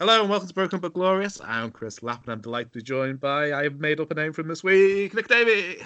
[0.00, 1.40] Hello and welcome to Broken but Glorious.
[1.44, 4.14] I'm Chris Lapp and I'm delighted to be joined by, I have made up a
[4.14, 5.82] name from this week, Nick Davey.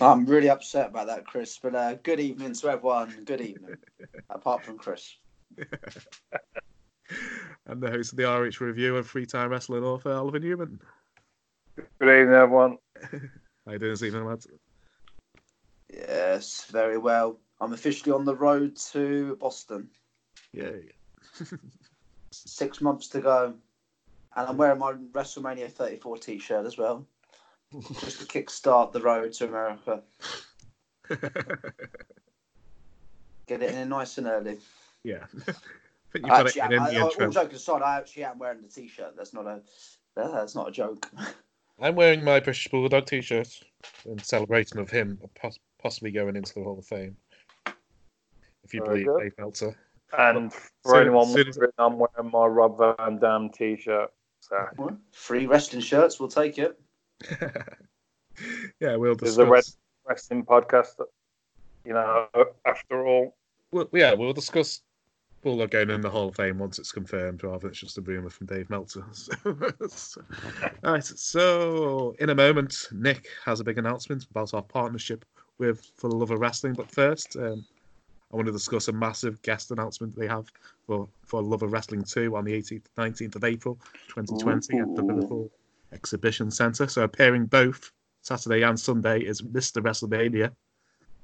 [0.00, 1.60] I'm really upset about that, Chris.
[1.62, 3.22] But uh, good evening to everyone.
[3.24, 3.76] Good evening.
[4.30, 5.16] Apart from Chris.
[7.68, 10.80] I'm the host of the ROH Review and Free Time Wrestling author, Oliver Newman.
[11.76, 12.78] Good evening, everyone.
[13.64, 14.48] How you doing this evening, lads?
[15.94, 17.38] Yes, very well.
[17.60, 19.88] I'm officially on the road to Boston.
[20.52, 20.90] Yay.
[22.46, 23.54] Six months to go.
[24.36, 27.06] And I'm wearing my WrestleMania 34 t shirt as well.
[28.00, 30.02] Just to kickstart the road to America.
[33.46, 34.58] Get it in nice and early.
[35.04, 35.24] yeah.
[35.48, 35.52] I
[36.12, 37.30] think you got it Actually, I, I, oh, all intro.
[37.30, 39.16] joking aside, I actually am wearing the t shirt.
[39.16, 39.60] That's not a
[40.16, 41.10] that's not a joke.
[41.78, 43.60] I'm wearing my British Bulldog t-shirt
[44.06, 45.20] in celebration of him
[45.78, 47.16] possibly going into the Hall of Fame.
[48.64, 49.20] If you Very believe good.
[49.20, 49.76] Dave Meltzer.
[50.16, 54.10] And for So- anyone soon wondering, I'm wearing my Rob Van Dam t-shirt.
[54.40, 56.78] So Free wrestling shirts, we'll take it.
[58.80, 59.38] yeah, we'll There's discuss.
[59.38, 59.64] a red-
[60.06, 61.00] wrestling podcast,
[61.84, 62.28] you know,
[62.64, 63.34] after all.
[63.72, 64.82] Well, yeah, we'll discuss
[65.42, 68.00] Bulldog going in the Hall of Fame once it's confirmed, rather than it's just a
[68.02, 69.04] rumor from Dave Meltzer.
[69.14, 70.22] So, so-
[70.84, 75.24] all right, so in a moment, Nick has a big announcement about our partnership
[75.58, 76.74] with For the Love of Wrestling.
[76.74, 77.64] But first, um,
[78.32, 80.50] I want to discuss a massive guest announcement they have
[80.86, 85.02] for For Love of Wrestling 2 on the 18th, 19th of April 2020 at the
[85.02, 85.06] Ooh.
[85.06, 85.50] Liverpool
[85.92, 86.88] Exhibition Centre.
[86.88, 89.80] So appearing both Saturday and Sunday is Mr.
[89.80, 90.50] WrestleMania,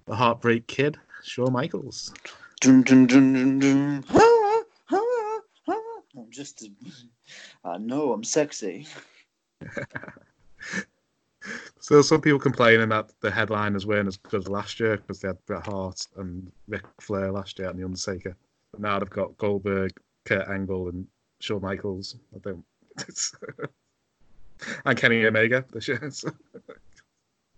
[0.07, 2.15] the Heartbreak Kid, Shawn Michaels.
[2.61, 4.05] Dun, dun, dun, dun, dun.
[6.15, 6.69] I'm just,
[7.65, 8.87] I know I'm sexy.
[11.81, 15.29] So some people complaining that the headliners weren't as good as last year because they
[15.29, 18.37] had Bret Hart and Ric Flair last year and The Undertaker.
[18.71, 19.93] But now they've got Goldberg,
[20.25, 21.07] Kurt Angle, and
[21.41, 22.17] Shawn Michaels.
[22.35, 22.65] I don't.
[24.85, 26.11] And Kenny Omega this year.
[26.13, 26.31] So.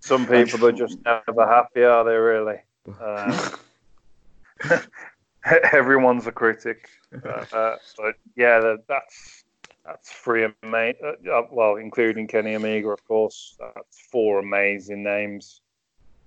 [0.01, 2.14] Some people are just never happy, are they?
[2.14, 2.61] Really?
[4.70, 4.79] Uh,
[5.73, 6.89] everyone's a critic.
[7.25, 9.44] Uh, uh, but yeah, that's
[9.84, 11.17] that's three amazing.
[11.30, 13.56] Uh, well, including Kenny Omega, of course.
[13.58, 15.61] That's four amazing names.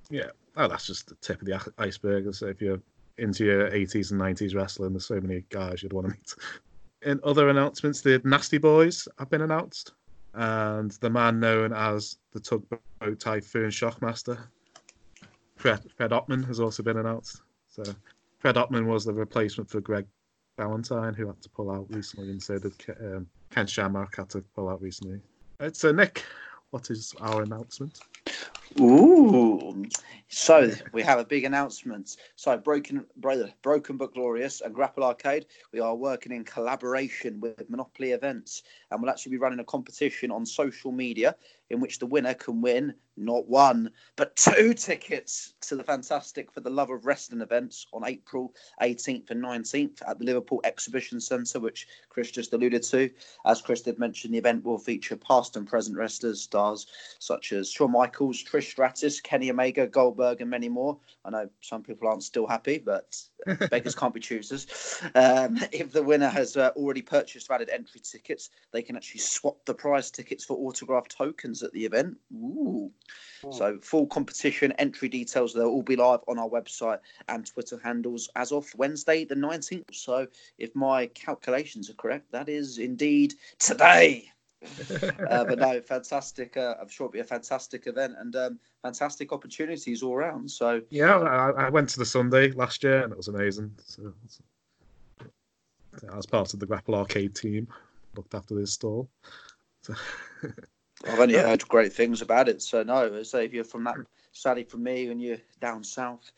[0.10, 0.30] Yeah.
[0.56, 2.34] Oh, that's just the tip of the iceberg.
[2.34, 2.80] So if you're
[3.18, 6.36] into your 80s and 90s wrestling, there's so many guys you'd want to meet.
[7.04, 9.94] In other announcements, the Nasty Boys have been announced,
[10.34, 14.40] and the man known as the Tugboat Typhoon Shockmaster,
[15.58, 17.42] Fred, Fred Ottman, has also been announced.
[17.70, 17.84] So
[18.40, 20.08] Fred Ottman was the replacement for Greg
[20.58, 24.42] Valentine, who had to pull out recently, and so did um, Ken Shamrock had to
[24.56, 25.20] pull out recently.
[25.60, 26.24] Right, so Nick,
[26.72, 28.00] what is our announcement?
[28.80, 29.07] Ooh.
[30.30, 32.18] So we have a big announcement.
[32.36, 37.70] So Broken Brother, Broken but Glorious and Grapple Arcade, we are working in collaboration with
[37.70, 41.36] Monopoly Events and we'll actually be running a competition on social media
[41.70, 46.60] in which the winner can win not one but two tickets to the fantastic for
[46.60, 51.60] the love of wrestling events on April 18th and 19th at the Liverpool Exhibition Centre,
[51.60, 53.10] which Chris just alluded to.
[53.46, 56.88] As Chris did mention, the event will feature past and present wrestlers, stars
[57.20, 60.98] such as Shawn Michaels, Trish Stratus, Kenny Omega, Goldberg, and many more.
[61.26, 63.22] I know some people aren't still happy, but
[63.70, 65.02] beggars can't be choosers.
[65.16, 69.58] Um, if the winner has uh, already purchased valid entry tickets, they can actually swap
[69.66, 72.18] the prize tickets for autographed tokens at the event.
[72.34, 72.92] Ooh.
[73.52, 78.30] So, full competition entry details, they'll all be live on our website and Twitter handles
[78.36, 79.94] as of Wednesday, the 19th.
[79.94, 84.32] So, if my calculations are correct, that is indeed today.
[85.30, 86.58] uh, but no, fantastic.
[86.58, 90.50] Uh, I'm sure it'll be a fantastic event and um, fantastic opportunities all around.
[90.50, 93.72] So, Yeah, I, I went to the Sunday last year and it was amazing.
[93.86, 94.14] So,
[96.12, 97.68] I was part of the Grapple Arcade team,
[98.16, 99.10] looked after this stall.
[99.84, 99.94] So,
[101.08, 102.62] I've only heard great things about it.
[102.62, 103.98] So no, so if you're from that,
[104.32, 106.32] sadly from me, when you're down south,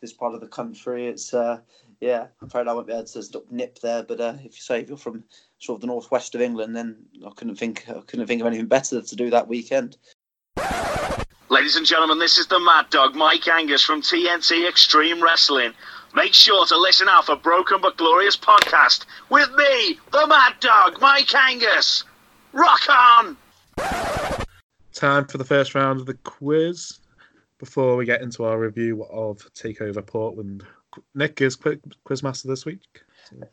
[0.00, 1.60] this part of the country, it's uh,
[2.00, 2.26] yeah.
[2.40, 4.02] I'm afraid I won't be able to nip there.
[4.02, 5.24] But uh, if you say if you're from
[5.58, 8.66] sort of the northwest of England, then I couldn't think I couldn't think of anything
[8.66, 9.96] better to do that weekend.
[11.48, 15.72] Ladies and gentlemen, this is the Mad Dog, Mike Angus from TNT Extreme Wrestling.
[16.14, 21.00] Make sure to listen out for Broken but Glorious podcast with me, the Mad Dog,
[21.00, 22.04] Mike Angus.
[22.52, 23.36] Rock on!
[24.96, 27.00] time for the first round of the quiz
[27.58, 30.64] before we get into our review of Takeover Portland.
[31.14, 33.02] Nick is quick quizmaster this week.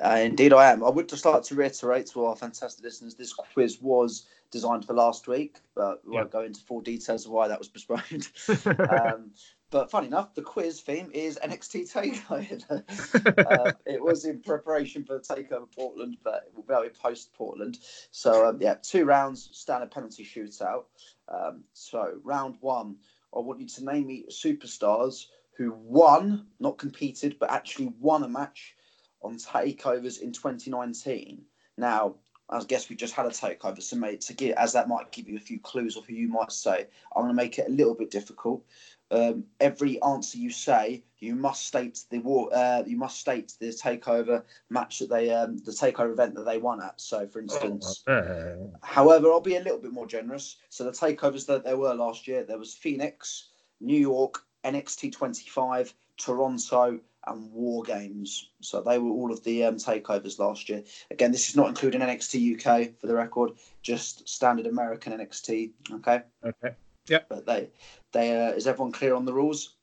[0.03, 0.83] Uh, indeed, I am.
[0.83, 4.93] I would just like to reiterate to our fantastic listeners this quiz was designed for
[4.93, 8.27] last week, but we won't go into full details of why that was postponed.
[8.89, 9.31] um,
[9.71, 13.57] but funny enough, the quiz theme is NXT Takeover.
[13.65, 17.79] um, it was in preparation for the Takeover Portland, but it will be post Portland.
[18.11, 20.83] So um, yeah, two rounds, standard penalty shootout.
[21.27, 22.97] Um, so round one,
[23.35, 25.25] I want you to name me superstars
[25.57, 28.75] who won, not competed, but actually won a match
[29.23, 31.41] on takeovers in 2019.
[31.77, 32.15] Now,
[32.49, 35.27] I guess we just had a takeover, so mate, to get as that might give
[35.27, 36.87] you a few clues of who you might say.
[37.15, 38.63] I'm going to make it a little bit difficult.
[39.11, 42.49] Um, every answer you say, you must state the war.
[42.53, 46.57] Uh, you must state the takeover match that they, um, the takeover event that they
[46.57, 46.99] won at.
[46.99, 50.57] So, for instance, Oh, however, I'll be a little bit more generous.
[50.69, 53.49] So, the takeovers that there were last year, there was Phoenix,
[53.79, 58.49] New York, NXT 25, Toronto, and War Games.
[58.61, 60.83] So they were all of the um, takeovers last year.
[61.11, 65.71] Again, this is not including NXT UK for the record, just standard American NXT.
[65.93, 66.75] Okay, okay.
[67.07, 67.69] but they,
[68.11, 69.75] they uh, is everyone clear on the rules?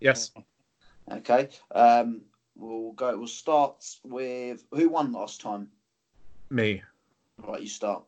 [0.00, 0.32] Yes.
[1.10, 2.22] Okay, um,
[2.56, 3.16] we'll go.
[3.16, 5.68] We'll start with who won last time.
[6.50, 6.82] Me.
[7.38, 8.02] Right, you start.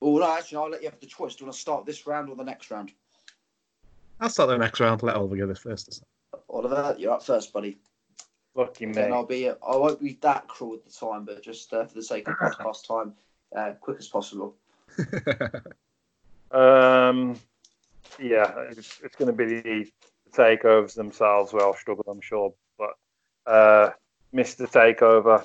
[0.00, 1.34] Oh no, actually, I'll let you have the choice.
[1.34, 2.92] Do you want to start this round or the next round?
[4.20, 5.02] I'll start the next round.
[5.02, 6.02] Let Oliver go this first.
[6.48, 7.78] Oliver, you're up first, buddy.
[8.58, 8.92] Lucky me.
[8.92, 9.48] Then I'll be.
[9.48, 12.34] I won't be that cruel at the time, but just uh, for the sake of
[12.34, 13.14] podcast time,
[13.56, 14.56] uh, quick as possible.
[16.50, 17.38] Um,
[18.18, 19.92] yeah, it's, it's going to be the
[20.32, 22.54] takeovers themselves where I'll struggle, I'm sure.
[22.78, 22.94] But
[23.46, 23.90] uh,
[24.34, 24.66] Mr.
[24.66, 25.44] Takeover,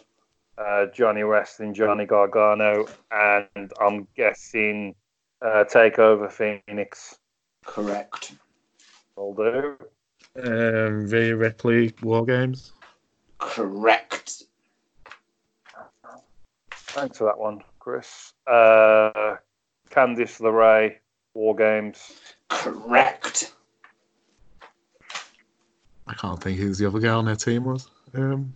[0.58, 4.96] uh, Johnny Wrestling, Johnny Gargano, and I'm guessing
[5.42, 7.18] uh, Takeover Phoenix
[7.66, 8.34] Correct.
[9.18, 9.78] will do.
[10.42, 12.72] um, Rhea Ripley War Games.
[13.50, 14.44] Correct.
[16.72, 18.34] Thanks for that one, Chris.
[18.48, 19.36] Uh,
[19.90, 20.96] Candice LeRae,
[21.34, 22.14] War Games.
[22.50, 23.54] Correct.
[26.08, 27.88] I can't think who the other girl on their team was.
[28.14, 28.54] Um,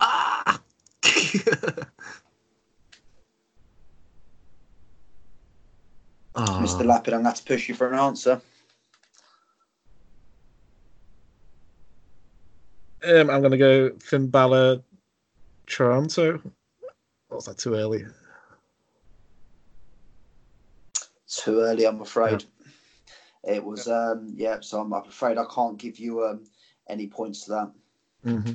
[0.00, 0.60] ah!
[6.34, 6.86] Ah, Mr.
[6.86, 8.40] Lapid, I'm going to push you for an answer.
[13.04, 14.82] Um, I'm going to go Finn Balor,
[15.66, 16.40] Toronto.
[17.30, 18.04] Or was that too early?
[21.26, 22.44] Too early, I'm afraid.
[23.44, 26.44] It was, um, yeah, so I'm afraid I can't give you um,
[26.88, 27.72] any points to that.
[28.24, 28.52] hmm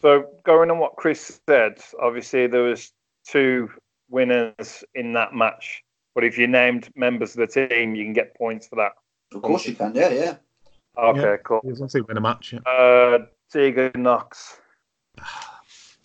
[0.00, 2.92] So going on what Chris said, obviously there was
[3.26, 3.70] two
[4.08, 5.84] winners in that match.
[6.14, 8.92] But if you named members of the team, you can get points for that.
[9.34, 10.36] Of course you can, yeah, yeah.
[10.98, 11.36] Okay, Yeah.
[11.44, 11.60] cool.
[11.62, 12.54] He was going win a match.
[12.54, 12.60] Yeah.
[12.60, 14.58] Uh, Tegan Nox,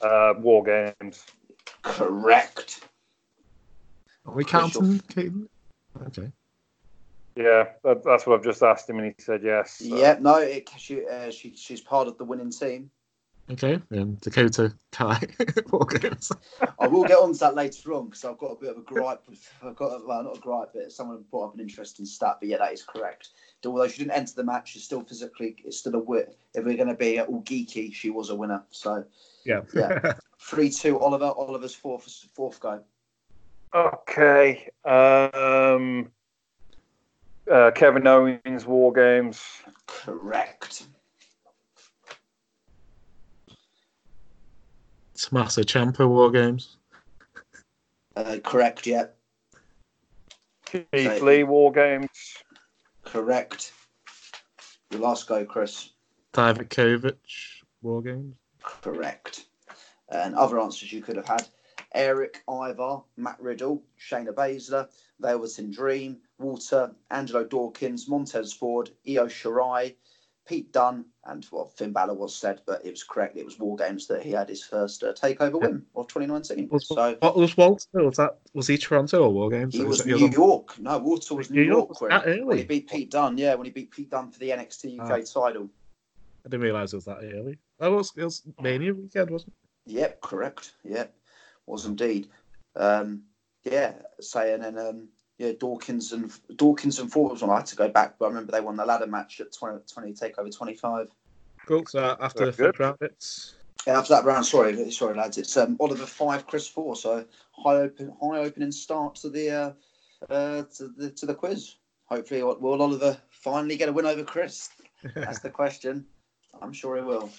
[0.02, 1.26] uh, War Games.
[1.82, 2.82] Correct.
[4.26, 5.48] Are we counting, Caden?
[6.08, 6.32] Okay.
[7.36, 9.78] Yeah, that, that's what I've just asked him, and he said yes.
[9.80, 12.92] so- Yeah, no, it, she, uh, she, she's part of the winning team.
[13.52, 13.80] Okay.
[13.92, 15.20] Um, Dakota Kai
[15.72, 16.32] War Games.
[16.80, 18.82] I will get on to that later on because I've got a bit of a
[18.82, 19.24] gripe.
[19.28, 22.38] With, I've got a, well, not a gripe, but someone brought up an interesting stat.
[22.40, 23.30] But yeah, that is correct.
[23.66, 26.28] Although she didn't enter the match, she's still physically, it's still a win.
[26.54, 28.64] If we're going to be all geeky, she was a winner.
[28.72, 29.04] So
[29.44, 29.62] Yeah.
[29.76, 30.14] Yeah.
[30.40, 31.34] three two, Oliver.
[31.36, 32.82] Oliver's fourth fourth go.
[33.74, 34.70] Okay.
[34.86, 36.10] Um,
[37.52, 39.44] uh, Kevin Owens, War Games.
[39.88, 40.84] Correct.
[45.22, 46.78] Tommaso Ciampa War Games.
[48.16, 48.88] Uh, correct.
[48.88, 49.06] Yeah.
[50.66, 51.20] Keith Okay.
[51.20, 52.10] Lee, War Games.
[53.06, 53.72] Correct.
[54.90, 55.92] Your last go, Chris.
[56.34, 57.16] Dijakovic
[57.82, 58.36] War Games.
[58.64, 59.46] Correct.
[60.10, 61.48] And other answers you could have had
[61.94, 64.88] Eric Ivar, Matt Riddle, Shayna Baszler,
[65.20, 69.96] Velveteen Dream, Walter, Angelo Dawkins, Montez Ford, Io Shirai,
[70.52, 73.38] Pete Dunne, and well, Finn Balor was said, but it was correct.
[73.38, 76.68] It was War Games that he had his first uh, takeover win of 2019.
[76.70, 78.04] Was, so what was Walter?
[78.04, 79.74] Was that was he Toronto or War Games?
[79.74, 80.78] he Or was New York.
[80.78, 83.38] No, Walter was New, New York York, was when, when he beat Pete Dunne.
[83.38, 85.40] Yeah, when he beat Pete Dunne for the NXT UK Ah.
[85.42, 85.70] title.
[86.46, 87.58] I didn't realise it was that early.
[87.80, 89.54] That was it was Mania weekend, wasn't
[89.88, 89.94] it?
[89.94, 90.74] Yep, correct.
[90.84, 91.16] Yep,
[91.66, 92.28] was indeed.
[92.76, 93.22] Um,
[93.64, 95.08] yeah, saying and um,
[95.42, 97.50] yeah, Dawkins and Dawkins and Ford was on.
[97.50, 99.80] I had to go back, but I remember they won the ladder match at 20,
[99.92, 101.08] 20 takeover twenty five.
[101.08, 101.12] it?
[101.66, 101.88] Cool.
[101.88, 102.80] So after the That's third good.
[102.80, 103.56] round, it's
[103.88, 106.96] Yeah, after that round, sorry, sorry lads, it's um, Oliver five, Chris four.
[106.96, 109.72] So high open, high opening start to the uh,
[110.32, 111.78] uh, to the to the quiz.
[112.06, 114.70] Hopefully, will Oliver finally get a win over Chris?
[115.16, 116.06] That's the question.
[116.62, 117.32] I'm sure he will.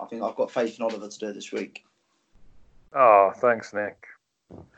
[0.00, 1.84] I think I've got faith in Oliver to do it this week.
[2.94, 4.06] Oh, thanks, Nick.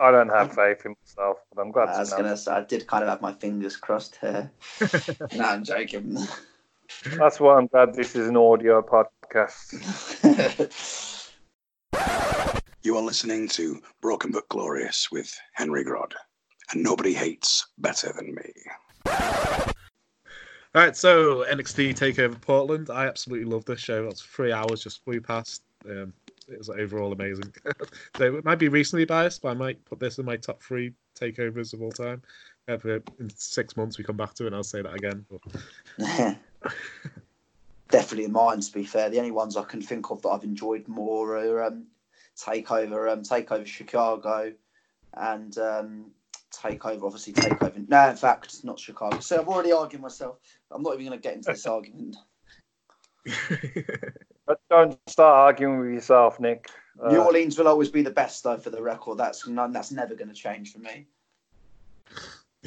[0.00, 2.62] I don't have faith in myself, but I'm glad I was to gonna say I
[2.62, 4.50] did kind of have my fingers crossed here.
[5.34, 6.18] no, I'm joking.
[7.16, 9.78] That's why I'm glad this is an audio podcast.
[12.84, 16.14] You are listening to Broken But Glorious with Henry Grodd,
[16.72, 18.52] and nobody hates better than me.
[19.06, 22.90] All right, so NXT Takeover Portland.
[22.90, 24.04] I absolutely love this show.
[24.04, 25.62] That's three hours just flew past.
[25.88, 26.12] Um,
[26.52, 27.52] it was overall amazing.
[28.16, 30.92] so it might be recently biased, but I might put this in my top three
[31.18, 32.22] takeovers of all time.
[32.68, 32.78] Uh,
[33.18, 35.26] in six months, we come back to it, and I'll say that again.
[37.90, 38.60] Definitely mine.
[38.60, 41.64] To be fair, the only ones I can think of that I've enjoyed more are
[41.64, 41.86] um,
[42.38, 44.52] Takeover, um, Takeover Chicago,
[45.14, 46.12] and um,
[46.54, 47.04] Takeover.
[47.04, 47.88] Obviously, Takeover.
[47.88, 49.18] No, in fact, not Chicago.
[49.20, 50.38] So I've already argued myself.
[50.70, 52.16] I'm not even going to get into this argument.
[54.46, 56.68] But don't start arguing with yourself, Nick.
[57.02, 59.18] Uh, New Orleans will always be the best, though, for the record.
[59.18, 59.72] That's none.
[59.72, 61.06] That's never going to change for me.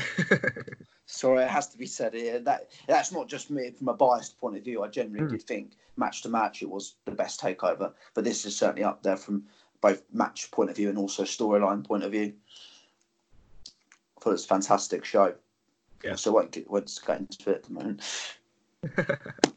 [1.06, 2.40] Sorry, it has to be said here.
[2.40, 4.84] That that's not just me from a biased point of view.
[4.84, 5.32] I generally Hmm.
[5.32, 9.04] did think match to match it was the best takeover, but this is certainly up
[9.04, 9.46] there from
[9.82, 12.34] both match point of view and also storyline point of view.
[13.68, 15.36] I thought it was a fantastic show.
[16.04, 16.16] Yeah.
[16.16, 18.02] So I won't get, won't get into it at the moment.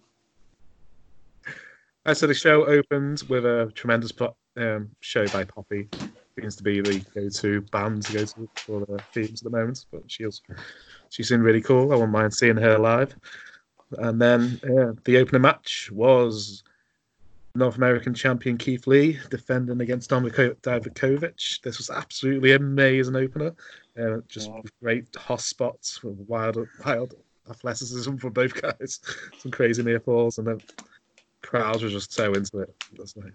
[2.06, 4.12] Uh, so the show opens with a tremendous
[4.56, 5.88] um, show by Poppy.
[6.38, 9.84] Seems to be the go-to band to go to for the themes at the moment,
[9.90, 10.40] but she's
[11.10, 11.92] she seemed really cool.
[11.92, 13.14] I wouldn't mind seeing her live.
[13.98, 16.62] And then yeah, the opening match was
[17.54, 21.60] North American champion Keith Lee defending against Dijakovic.
[21.62, 23.54] This was absolutely amazing opener.
[24.00, 24.60] Uh, just Yeah.
[24.80, 27.14] great hot spots with wild, wild
[27.50, 29.00] athleticism from both guys.
[29.38, 30.60] Some crazy near falls, and then
[31.48, 32.74] crowds were just so into it.
[32.96, 33.32] That's like,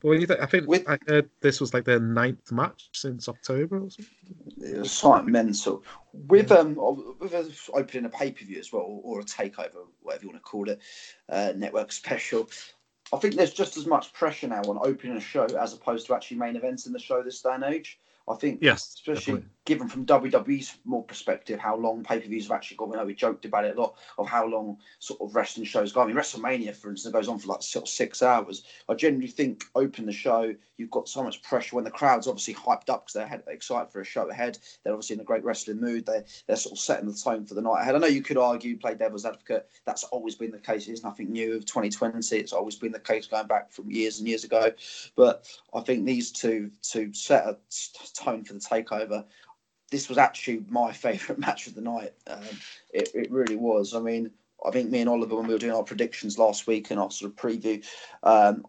[0.00, 2.90] but when you think, I think With- I heard this was like their ninth match
[2.92, 4.14] since October or something.
[4.60, 5.82] It was something mental.
[6.12, 6.76] With um
[7.18, 10.50] with opening a pay per view as well, or a takeover, whatever you want to
[10.50, 10.80] call it,
[11.28, 12.48] uh, network special.
[13.12, 16.14] I think there's just as much pressure now on opening a show as opposed to
[16.14, 17.98] actually main events in the show this day and age.
[18.28, 19.48] I think, Yes, especially definitely.
[19.68, 22.88] Given from WWE's more perspective, how long pay per views have actually gone.
[22.88, 25.92] We know we joked about it a lot of how long sort of wrestling shows
[25.92, 26.00] go.
[26.00, 28.62] I mean, WrestleMania, for instance, goes on for like sort of six hours.
[28.88, 32.54] I generally think open the show, you've got so much pressure when the crowd's obviously
[32.54, 34.56] hyped up because they're excited for a show ahead.
[34.82, 36.06] They're obviously in a great wrestling mood.
[36.06, 37.94] They they're sort of setting the tone for the night ahead.
[37.94, 39.68] I know you could argue, play devil's advocate.
[39.84, 40.88] That's always been the case.
[40.88, 42.36] It's nothing new of 2020.
[42.36, 44.72] It's always been the case going back from years and years ago.
[45.14, 47.58] But I think these two to set a
[48.14, 49.24] tone for the takeover.
[49.90, 52.12] This was actually my favourite match of the night.
[52.26, 52.42] Um,
[52.92, 53.94] it, it really was.
[53.94, 54.30] I mean,
[54.64, 57.10] I think me and Oliver, when we were doing our predictions last week and our
[57.10, 57.84] sort of preview,
[58.22, 58.64] um,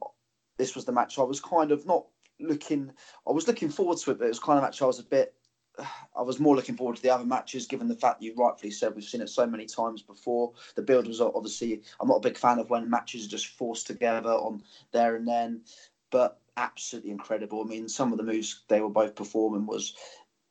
[0.58, 2.06] this was the match I was kind of not
[2.40, 2.92] looking.
[3.28, 5.04] I was looking forward to it, but it was kind of match I was a
[5.04, 5.34] bit.
[6.16, 8.94] I was more looking forward to the other matches, given the fact you rightfully said
[8.94, 10.54] we've seen it so many times before.
[10.76, 11.82] The build was obviously.
[12.00, 15.28] I'm not a big fan of when matches are just forced together on there and
[15.28, 15.62] then,
[16.12, 17.64] but absolutely incredible.
[17.64, 19.96] I mean, some of the moves they were both performing was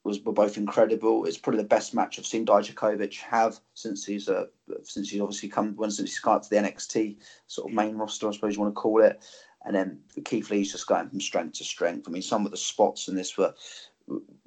[0.04, 1.24] was were both incredible.
[1.24, 4.46] It's probably the best match I've seen Dijakovic have since he's uh,
[4.82, 8.28] since he's obviously come when since he's come to the NXT sort of main roster,
[8.28, 9.22] I suppose you want to call it.
[9.64, 12.06] And then Keith Lee's just going from strength to strength.
[12.06, 13.54] I mean, some of the spots in this were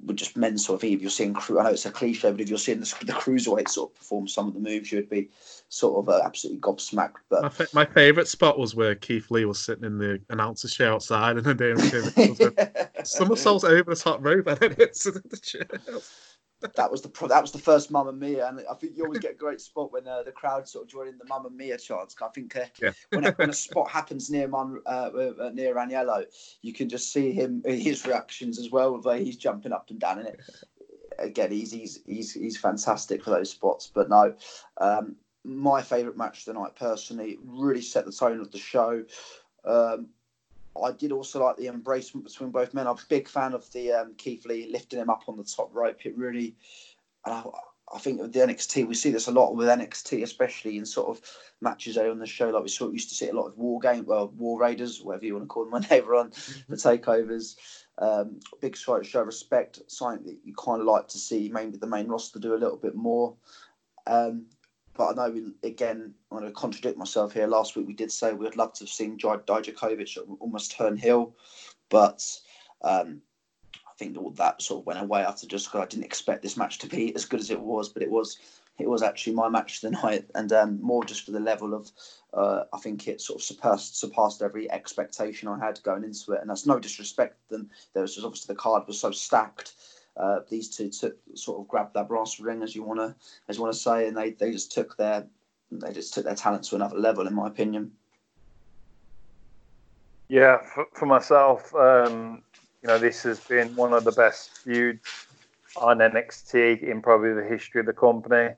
[0.04, 0.74] were just mental.
[0.74, 2.96] I think if you're seeing, I know it's a cliche, but if you're seeing the,
[3.04, 5.30] the cruiserweight sort of perform some of the moves, you would be
[5.68, 7.14] sort of uh, absolutely gobsmacked.
[7.30, 10.74] But My, fa- my favourite spot was where Keith Lee was sitting in the announcer's
[10.74, 14.74] chair outside and then Dana David was a somersault over the top rope and then
[14.76, 15.66] hits the chair.
[16.76, 19.18] That was the pro- that was the first Mamma Mia, and I think you always
[19.20, 21.78] get a great spot when uh, the crowd sort of join in the Mamma Mia
[21.78, 22.14] chants.
[22.20, 22.92] I think uh, Yeah.
[23.10, 26.24] when, a, when a spot happens near Man, uh, uh, near Ranallo,
[26.62, 30.20] you can just see him his reactions as well, where he's jumping up and down
[30.20, 30.40] in it.
[31.18, 33.90] Again, he's he's he's, he's fantastic for those spots.
[33.92, 34.34] But no,
[34.78, 39.04] um, my favourite match tonight personally really set the tone of the show.
[39.64, 40.08] Um,
[40.80, 42.86] I did also like the embracement between both men.
[42.86, 45.70] I'm a big fan of the um, Keith Lee lifting him up on the top
[45.72, 46.06] rope.
[46.06, 46.56] It really,
[47.26, 47.44] and I,
[47.94, 51.16] I think with the NXT, we see this a lot with NXT, especially in sort
[51.16, 51.22] of
[51.60, 52.48] matches on the show.
[52.48, 55.02] Like we sort of used to see a lot of War Game, well, War Raiders,
[55.02, 56.30] whatever you want to call them, when they were on
[56.68, 57.56] the takeovers.
[57.98, 61.76] Um, big show, show of respect, something that you kind of like to see maybe
[61.76, 63.36] the main roster do a little bit more.
[64.06, 64.46] Um,
[64.94, 67.46] but I know, we, again, I'm going to contradict myself here.
[67.46, 71.34] Last week we did say we'd love to have seen Dij- Dijakovic almost turn heel,
[71.88, 72.24] but
[72.82, 73.22] um,
[73.74, 76.56] I think all that sort of went away after just because I didn't expect this
[76.56, 78.38] match to be as good as it was, but it was
[78.78, 81.74] it was actually my match of the night, and um, more just for the level
[81.74, 81.90] of.
[82.34, 86.40] Uh, I think it sort of surpassed surpassed every expectation I had going into it,
[86.40, 87.70] and that's no disrespect to them.
[87.92, 89.74] There was just obviously the card was so stacked.
[90.16, 93.14] Uh, these two took sort of grabbed that brass ring, as you want to
[93.48, 95.26] as you want to say, and they, they just took their
[95.70, 97.92] they just took their talent to another level, in my opinion.
[100.28, 102.42] Yeah, for, for myself, um,
[102.82, 105.26] you know, this has been one of the best feuds
[105.76, 108.54] on NXT in probably the history of the company.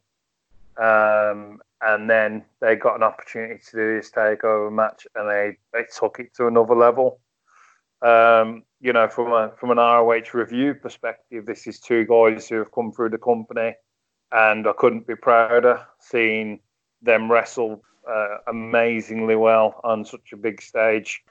[0.77, 5.85] Um, and then they got an opportunity to do this takeover match, and they, they
[5.97, 7.21] took it to another level.
[8.05, 12.57] Um, you know, from a from an ROH review perspective, this is two guys who
[12.57, 13.75] have come through the company,
[14.31, 16.61] and I couldn't be prouder seeing
[17.01, 21.23] them wrestle uh, amazingly well on such a big stage.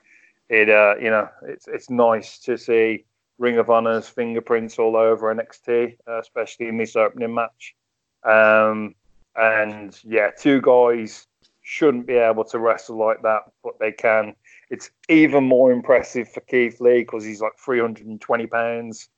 [0.50, 3.06] It, uh, you know, it's it's nice to see
[3.38, 7.76] Ring of Honor's fingerprints all over NXT, uh, especially in this opening match.
[8.24, 8.96] Um,
[9.36, 11.28] and yeah, two guys
[11.64, 14.36] shouldn't be able to wrestle like that, but they can.
[14.70, 19.10] It's even more impressive for Keith Lee because he's like 320 pounds,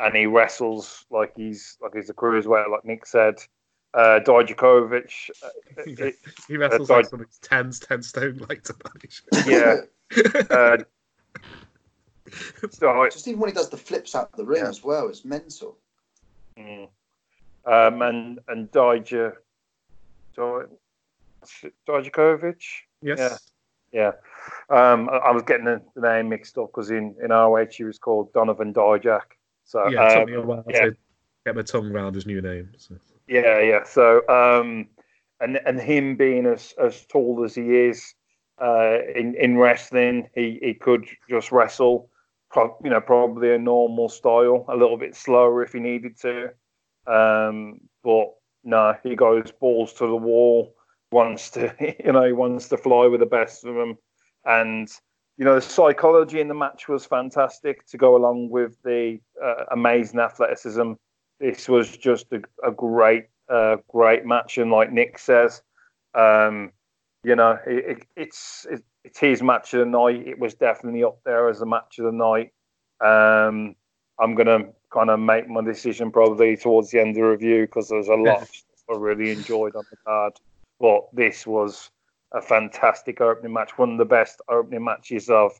[0.00, 3.36] and he wrestles like he's like he's a cruiserweight, like Nick said.
[3.94, 5.48] Uh, Dijakovic, uh,
[5.84, 6.12] he,
[6.48, 8.74] he wrestles uh, like something 10, 10 stone like to
[9.46, 9.82] Yeah.
[10.50, 10.78] uh,
[12.70, 14.70] so just even when he does the flips out of the ring yeah.
[14.70, 15.76] as well, it's mental.
[16.58, 16.88] Mm.
[17.66, 19.34] Um, and and Dija,
[21.88, 22.62] Dijakovic.
[23.02, 23.18] Yes.
[23.18, 23.36] Yeah.
[23.92, 24.12] Yeah.
[24.70, 27.84] Um, I, I, was getting the, the name mixed up because in, in ROH he
[27.84, 29.20] was called Donovan Dijak.
[29.64, 30.86] So yeah, it took me a while yeah.
[30.86, 30.96] to
[31.44, 32.70] get my tongue around his new name.
[32.78, 32.96] So.
[33.28, 33.84] Yeah, yeah.
[33.84, 34.88] So um,
[35.40, 38.14] and and him being as as tall as he is
[38.60, 42.08] uh, in in wrestling, he he could just wrestle.
[42.50, 46.50] Pro- you know, probably a normal style, a little bit slower if he needed to.
[47.06, 50.74] Um, but no, he goes balls to the wall
[51.12, 53.98] wants to, you know, he wants to fly with the best of them.
[54.44, 54.88] And,
[55.36, 59.64] you know, the psychology in the match was fantastic to go along with the uh,
[59.70, 60.92] amazing athleticism.
[61.40, 64.58] This was just a, a great, uh, great match.
[64.58, 65.62] And like Nick says,
[66.14, 66.72] um,
[67.24, 70.26] you know, it, it, it's it, it's his match of the night.
[70.26, 72.52] It was definitely up there as a match of the night.
[73.00, 73.74] Um,
[74.18, 77.88] I'm gonna kind of make my decision probably towards the end of the review because
[77.88, 78.48] there's a lot
[78.90, 80.34] I really enjoyed on the card.
[80.82, 81.92] But this was
[82.32, 85.52] a fantastic opening match, one of the best opening matches of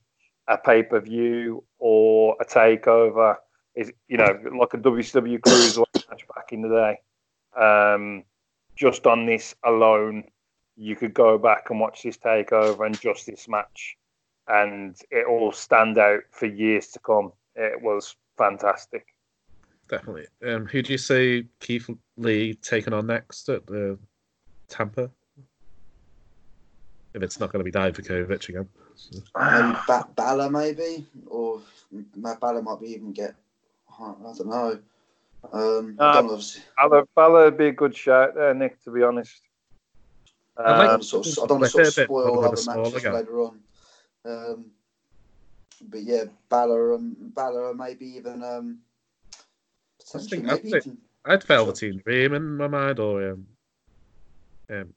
[0.48, 3.36] a pay per view or a takeover.
[3.76, 6.98] Is you know like a WCW Cruiserweight match back in the day.
[7.56, 8.24] Um,
[8.74, 10.24] just on this alone,
[10.76, 13.96] you could go back and watch this takeover and just this match,
[14.48, 17.32] and it all stand out for years to come.
[17.54, 19.06] It was fantastic.
[19.88, 20.26] Definitely.
[20.44, 23.98] Um, who do you say Keith Lee taking on next at the
[24.72, 25.10] Tampa.
[27.14, 28.68] If it's not going to be Dijakovic again.
[28.96, 29.18] So.
[29.34, 31.60] Um, ba- Balor maybe, or
[32.16, 33.34] Balor might be even get.
[34.00, 34.78] I don't know.
[35.52, 36.22] Um, uh,
[36.78, 38.82] Balor, Balor would be a good shout there, Nick.
[38.84, 39.42] To be honest,
[40.56, 43.40] um, I, like sort of, I don't want to sort of spoil other matches later
[43.42, 43.60] on.
[44.24, 44.70] Um,
[45.82, 48.78] but yeah, Balor and Balor, maybe even um,
[49.98, 53.46] potentially maybe I'd, even, I'd Velveteen Dream in my mind, or um,
[54.72, 54.94] um,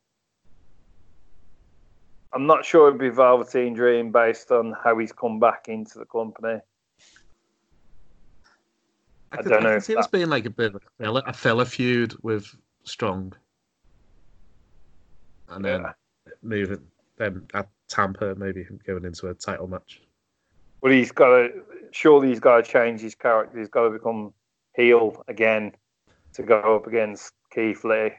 [2.34, 6.06] I'm not sure it'd be Velveteen Dream based on how he's come back into the
[6.06, 6.60] company.
[9.32, 9.76] I, could, I don't know.
[9.76, 13.34] I see this being like a bit of a filler, a feud with Strong,
[15.50, 15.92] and then yeah.
[16.42, 16.82] moving
[17.18, 20.02] then at Tampa, maybe going into a title match.
[20.82, 21.64] But he's got to.
[21.92, 23.58] Surely he's got to change his character.
[23.58, 24.34] He's got to become
[24.76, 25.72] heel again
[26.34, 28.12] to go up against Keith Lee.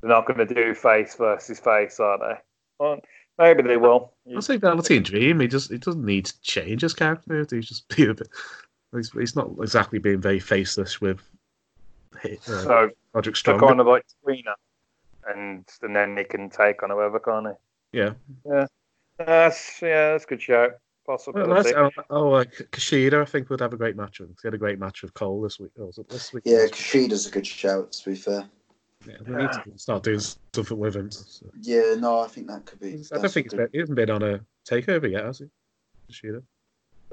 [0.00, 2.40] They're not going to do face versus face, are they?
[2.78, 3.00] Well,
[3.38, 4.12] maybe they will.
[4.34, 5.40] I'll say Velveteen Dream.
[5.40, 7.46] He just he doesn't need to change his character.
[7.50, 8.28] He's just be a bit.
[8.94, 11.20] He's, he's not exactly being very faceless with.
[12.24, 13.60] Uh, so Roderick Strong.
[13.60, 14.54] kind of like Serena,
[15.28, 17.98] and and then he can take on whoever, can't he?
[17.98, 18.12] Yeah.
[18.44, 18.66] Yeah.
[19.18, 20.70] That's yeah, that's a good show.
[21.06, 21.72] Possibility.
[21.74, 24.18] Well, oh, oh uh, Kushida, I think would have a great match.
[24.18, 25.70] He had a great match with Cole this week.
[25.78, 26.42] Oh, this week?
[26.44, 27.92] Yeah, Kushida's a good shout.
[27.92, 28.48] To be fair.
[29.06, 31.10] Yeah, we need to start doing stuff with him.
[31.10, 31.46] So.
[31.60, 33.04] Yeah, no, I think that could be.
[33.12, 35.46] I don't think he's been, he hasn't been on a takeover yet, has he?
[36.10, 36.42] Kushida?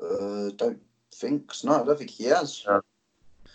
[0.01, 0.81] Uh, don't
[1.13, 1.67] think so.
[1.67, 2.63] No, I don't think he has.
[2.67, 2.79] Yeah,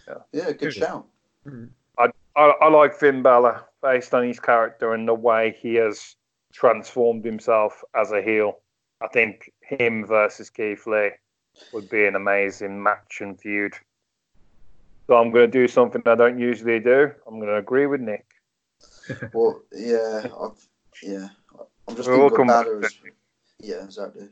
[0.07, 1.07] yeah, yeah good shout.
[1.47, 1.67] Mm-hmm.
[1.99, 6.17] I, I, I like Finn Balor based on his character and the way he has
[6.53, 8.59] transformed himself as a heel.
[9.01, 11.11] I think him versus Keith Lee
[11.73, 13.75] would be an amazing match and feud.
[15.09, 17.11] So I'm going to do something I don't usually do.
[17.27, 18.27] I'm going to agree with Nick.
[19.33, 20.69] well, yeah, I've,
[21.03, 21.29] yeah,
[21.89, 22.95] I'm just We'll all thinking about back her to as,
[23.59, 24.29] yeah, exactly.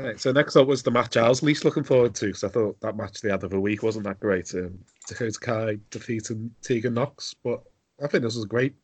[0.00, 2.48] Right, so next up was the match I was least looking forward to because I
[2.48, 4.52] thought that match they had the other week wasn't that great.
[4.54, 7.62] Um, Dakota Kai defeating Tegan Nox, but
[8.02, 8.74] I think this was a great.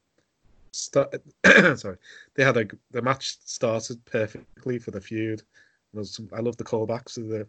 [0.73, 1.15] Start,
[1.77, 1.97] sorry,
[2.35, 5.43] they had a the match started perfectly for the feud.
[5.95, 7.47] There was some, I love the callbacks of the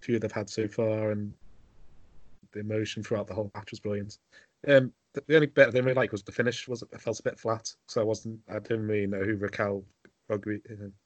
[0.00, 1.34] feud they've had so far, and
[2.54, 4.18] the emotion throughout the whole match was brilliant.
[4.66, 6.66] Um, the, the only bit I didn't really like was the finish.
[6.66, 8.40] Was it felt a bit flat, so I wasn't.
[8.48, 9.84] I didn't really know who Raquel
[10.30, 10.36] uh,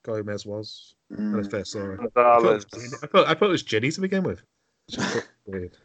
[0.04, 1.50] Gomez was when I Mm.
[1.50, 2.00] first saw her.
[2.00, 4.42] I thought, it was Jinny- I thought, I thought it was Jinny to begin with.
[4.86, 5.76] It's just a bit weird.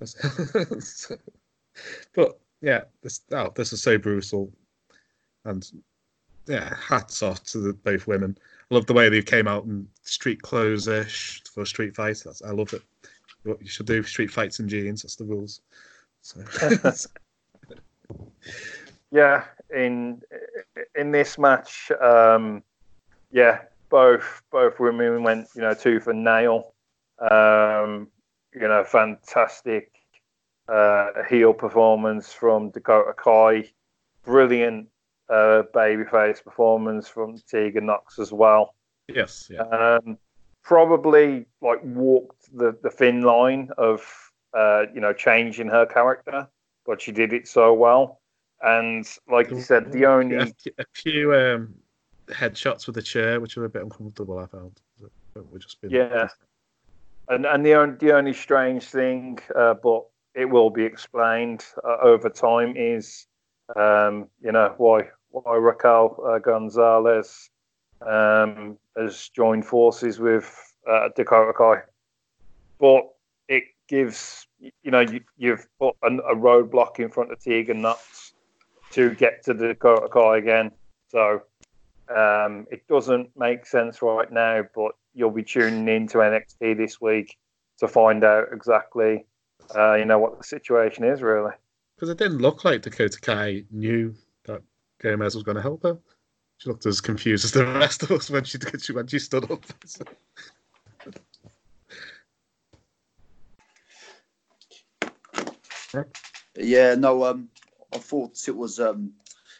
[2.14, 4.52] but yeah, this oh, this is so brutal,
[5.44, 5.70] and
[6.46, 8.36] yeah, hats off to the, both women.
[8.70, 12.22] I love the way they came out in street clothes ish for a street fight.
[12.24, 12.82] That's, I love it.
[13.46, 15.02] What you should do street fights in jeans.
[15.02, 15.60] That's the rules.
[16.22, 16.42] So
[19.10, 20.20] Yeah, in
[20.94, 22.62] in this match, um,
[23.30, 26.74] yeah, both both women went, you know, tooth and nail.
[27.18, 28.08] Um,
[28.52, 29.92] you know, fantastic
[30.68, 33.70] uh, heel performance from Dakota Kai.
[34.24, 34.88] Brilliant
[35.28, 38.74] uh, babyface performance from Tegan Nox as well.
[39.08, 39.62] yes, yeah.
[39.62, 40.18] Um,
[40.66, 44.04] probably like walked the, the thin line of
[44.52, 46.48] uh, you know changing her character,
[46.84, 48.20] but she did it so well.
[48.60, 51.74] And like you said, the only a, few- a few um,
[52.28, 54.38] headshots with the chair, which were a bit uncomfortable.
[54.38, 54.80] I found.
[55.52, 56.28] We just been Yeah.
[57.28, 61.98] and and the only the only strange thing, uh, but it will be explained uh,
[62.02, 63.26] over time, is
[63.76, 67.50] um, you know why why Raquel uh, Gonzalez
[68.02, 71.82] um, has joined forces with uh, Dakota Kai,
[72.78, 73.08] but
[73.48, 78.32] it gives you know you, you've put an, a roadblock in front of Tegan Nox
[78.90, 80.70] to get to Dakota Kai again,
[81.08, 81.42] so.
[82.08, 87.36] Um, it doesn't make sense right now, but you'll be tuning into NXT this week
[87.78, 89.26] to find out exactly,
[89.74, 91.52] uh, you know, what the situation is really.
[91.96, 94.62] because it didn't look like Dakota Kai knew that
[95.00, 95.98] Gomez was going to help her.
[96.58, 98.58] She looked as confused as the rest of us when she
[98.92, 99.64] when she stood up.
[106.56, 107.48] Yeah, no, um,
[107.92, 108.80] I thought it was.
[108.80, 109.12] Um,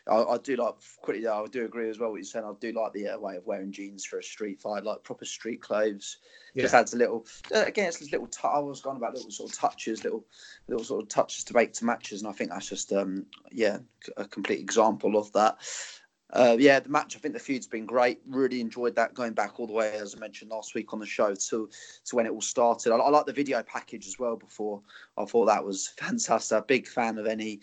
[0.09, 1.25] I, I do like quickly.
[1.25, 2.11] though, I do agree as well.
[2.11, 2.45] What you're saying.
[2.45, 5.25] I do like the uh, way of wearing jeans for a street fight, like proper
[5.25, 6.19] street clothes.
[6.57, 7.27] Just adds a little.
[7.55, 8.27] Uh, again, it's little.
[8.27, 10.25] T- I was gone about little sort of touches, little,
[10.69, 13.79] little sort of touches to make to matches, and I think that's just, um, yeah,
[14.17, 15.59] a complete example of that.
[16.31, 17.15] Uh, yeah, the match.
[17.15, 18.21] I think the feud's been great.
[18.27, 19.15] Really enjoyed that.
[19.15, 21.71] Going back all the way, as I mentioned last week on the show, to
[22.05, 22.93] to when it all started.
[22.93, 24.37] I, I like the video package as well.
[24.37, 24.83] Before
[25.17, 26.67] I thought that was fantastic.
[26.67, 27.61] Big fan of any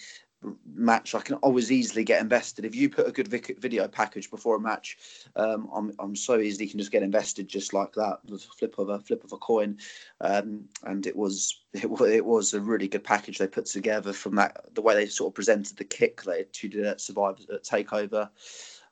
[0.65, 1.15] match.
[1.15, 4.59] I can always easily get invested if you put a good video package before a
[4.59, 4.97] match.
[5.35, 8.19] Um, I'm I'm so easily can just get invested just like that.
[8.25, 9.77] The flip of a flip of a coin,
[10.21, 14.35] um, and it was it, it was a really good package they put together from
[14.35, 17.63] that the way they sort of presented the kick they two did at Survivor at
[17.63, 18.29] Takeover,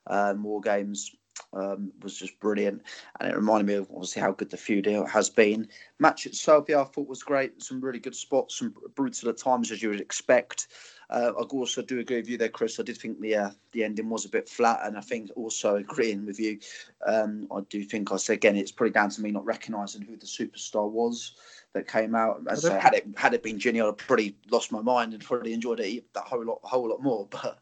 [0.06, 1.14] um, War Games.
[1.54, 2.82] Um, was just brilliant,
[3.20, 5.68] and it reminded me of obviously how good the feud has been.
[5.98, 7.62] Match itself, yeah, I thought was great.
[7.62, 10.68] Some really good spots, some brutal at times as you would expect.
[11.12, 12.80] Uh, I also do agree with you there, Chris.
[12.80, 15.76] I did think the uh, the ending was a bit flat, and I think also
[15.76, 16.58] agreeing with you,
[17.06, 20.16] um, I do think I said again it's probably down to me not recognising who
[20.16, 21.34] the superstar was
[21.74, 22.40] that came out.
[22.48, 25.52] As I had it had it been Jinny, I'd probably lost my mind and probably
[25.52, 27.28] enjoyed it that whole lot a whole lot more.
[27.42, 27.58] But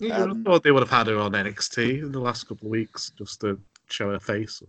[0.00, 2.48] You would have Um, thought they would have had her on NXT in the last
[2.48, 3.60] couple of weeks just to
[3.90, 4.62] show her face.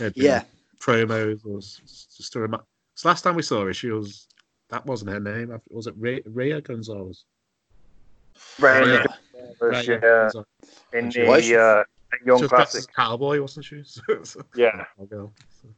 [0.00, 0.42] Or, yeah,
[0.80, 2.64] promos or s- s- just to remind.
[2.96, 4.26] So last time we saw her, she was
[4.68, 5.56] that wasn't her name.
[5.70, 7.24] Was it Rhea, Rhea Gonzalez?
[8.58, 9.06] Randy Yeah.
[9.60, 10.46] Rhea Gonzalez.
[10.92, 11.84] in She was- the uh,
[12.18, 12.78] She Young was dressed Classic.
[12.80, 13.82] as a cowboy, wasn't she?
[13.84, 15.32] So- so- Yeah, I'll go.
[15.62, 15.68] So-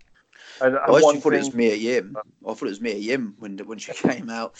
[0.60, 2.16] and, and I actually one thought it was Mia Yim.
[2.16, 4.54] I thought it was Mia Yim when when she came out.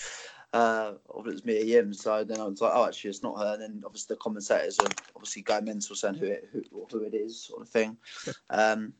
[0.52, 1.94] Uh, it was Mia Yim.
[1.94, 3.54] So then I was like, oh, actually, it's not her.
[3.54, 7.14] And then obviously the commentators are obviously going mental saying who it who, who it
[7.14, 7.96] is, sort of thing.
[8.50, 8.92] Um,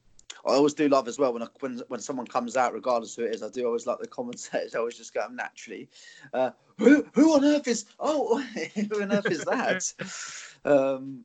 [0.47, 3.25] I always do love as well when I, when when someone comes out, regardless who
[3.25, 3.43] it is.
[3.43, 4.75] I do always like the commentators.
[4.75, 5.88] I always just go naturally.
[6.33, 7.87] Uh, who who on earth is?
[8.01, 8.38] Oh,
[8.75, 9.93] who on earth is that?
[10.65, 11.25] um,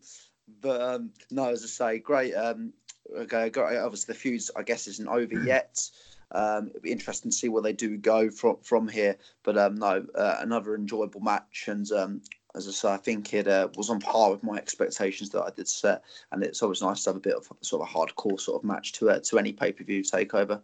[0.62, 2.34] but um, no, as I say, great.
[2.34, 2.74] Um,
[3.16, 3.78] okay, great.
[3.78, 5.90] Obviously, the feuds I guess isn't over yet.
[6.32, 9.18] Um, it'll be interesting to see where they do go from from here.
[9.44, 12.22] But um, no, uh, another enjoyable match, and um,
[12.56, 15.52] as I say, I think it uh, was on par with my expectations that I
[15.52, 16.04] did set.
[16.32, 18.68] And it's always nice to have a bit of sort of a hardcore sort of
[18.68, 20.62] match to uh, to any pay per view takeover.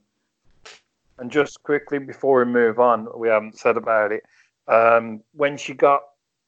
[1.19, 4.23] and just quickly before we move on, we haven't said about it.
[4.67, 6.01] Um, when she got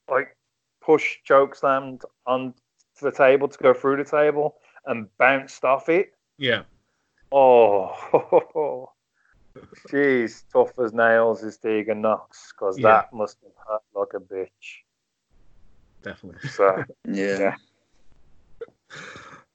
[0.10, 0.36] like
[0.82, 2.54] push choke slammed on
[3.02, 6.14] the table to go through the table and bounced off it.
[6.38, 6.64] Yeah.
[7.32, 8.88] Oh,
[9.90, 12.90] jeez, tough as nails is Tegan Nox because Yeah.
[12.90, 14.84] that must have hurt like a bitch.
[16.04, 16.50] Definitely.
[16.50, 17.40] So Yeah.
[17.40, 17.56] Yeah.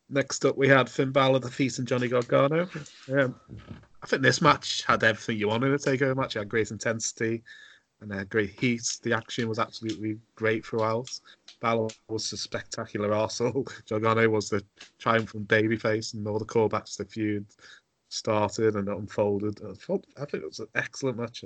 [0.08, 2.68] Next up, we had Finn Balor defeating Johnny Gargano.
[3.12, 3.36] Um,
[4.02, 6.34] I think this match had everything you wanted in a takeover match.
[6.34, 7.44] It had great intensity
[8.00, 8.82] and uh, great heat.
[9.02, 11.08] The action was absolutely great throughout.
[11.60, 13.70] Balor was a spectacular arsehole.
[13.88, 14.64] Gargano was the
[14.98, 17.46] triumphant babyface, and all the callbacks to the feud
[18.10, 19.60] started and unfolded.
[19.66, 21.44] I, thought, I think it was an excellent match.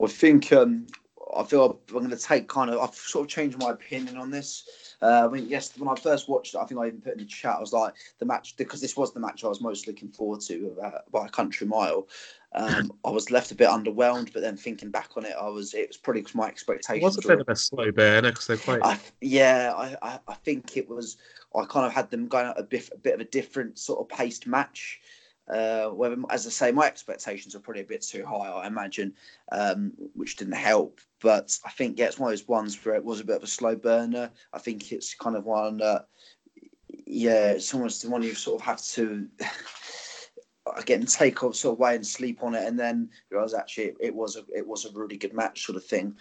[0.00, 0.86] I think um,
[1.36, 2.80] I feel I'm going to take kind of.
[2.80, 4.96] I've sort of changed my opinion on this.
[5.00, 7.18] Uh, I mean, yes, when I first watched it, I think I even put in
[7.18, 7.56] the chat.
[7.56, 10.40] I was like, the match because this was the match I was most looking forward
[10.42, 12.08] to uh, by a country mile.
[12.52, 15.74] Um, I was left a bit underwhelmed, but then thinking back on it, I was.
[15.74, 17.16] It was probably because my It expectations.
[17.16, 18.80] was a bit of a slow burner because they're quite.
[18.82, 21.16] I, yeah, I, I, I think it was.
[21.54, 24.00] I kind of had them going at a bit, a bit of a different sort
[24.00, 25.00] of paced match.
[25.48, 25.90] Uh,
[26.30, 29.14] as I say, my expectations are probably a bit too high, I imagine,
[29.50, 31.00] um, which didn't help.
[31.20, 33.42] But I think yeah, it's one of those ones where it was a bit of
[33.42, 34.30] a slow burner.
[34.52, 36.06] I think it's kind of one that,
[37.06, 39.26] yeah, it's almost the one you sort of have to
[40.76, 43.96] again take off sort of away and sleep on it, and then realize actually it,
[44.00, 46.14] it was a it was a really good match sort of thing.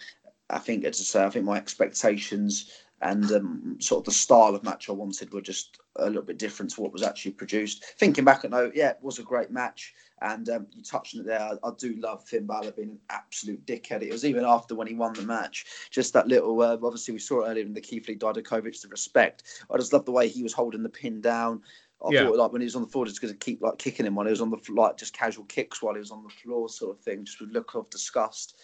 [0.49, 4.55] I think, as I say, I think my expectations and um, sort of the style
[4.55, 7.85] of match I wanted were just a little bit different to what was actually produced.
[7.99, 9.93] Thinking back at no, yeah, it was a great match.
[10.19, 11.39] And um, you touched on it there.
[11.39, 14.01] I, I do love Finn Balor being an absolute dickhead.
[14.01, 16.59] It was even after when he won the match, just that little.
[16.59, 19.43] Uh, obviously, we saw it earlier in the Keith Lee Dijakovic, the respect.
[19.71, 21.61] I just love the way he was holding the pin down.
[22.03, 22.25] I Yeah.
[22.25, 24.15] thought like when he was on the floor, just going to keep like kicking him
[24.15, 26.29] while he was on the floor, like just casual kicks while he was on the
[26.29, 28.55] floor, sort of thing, just with look of disgust.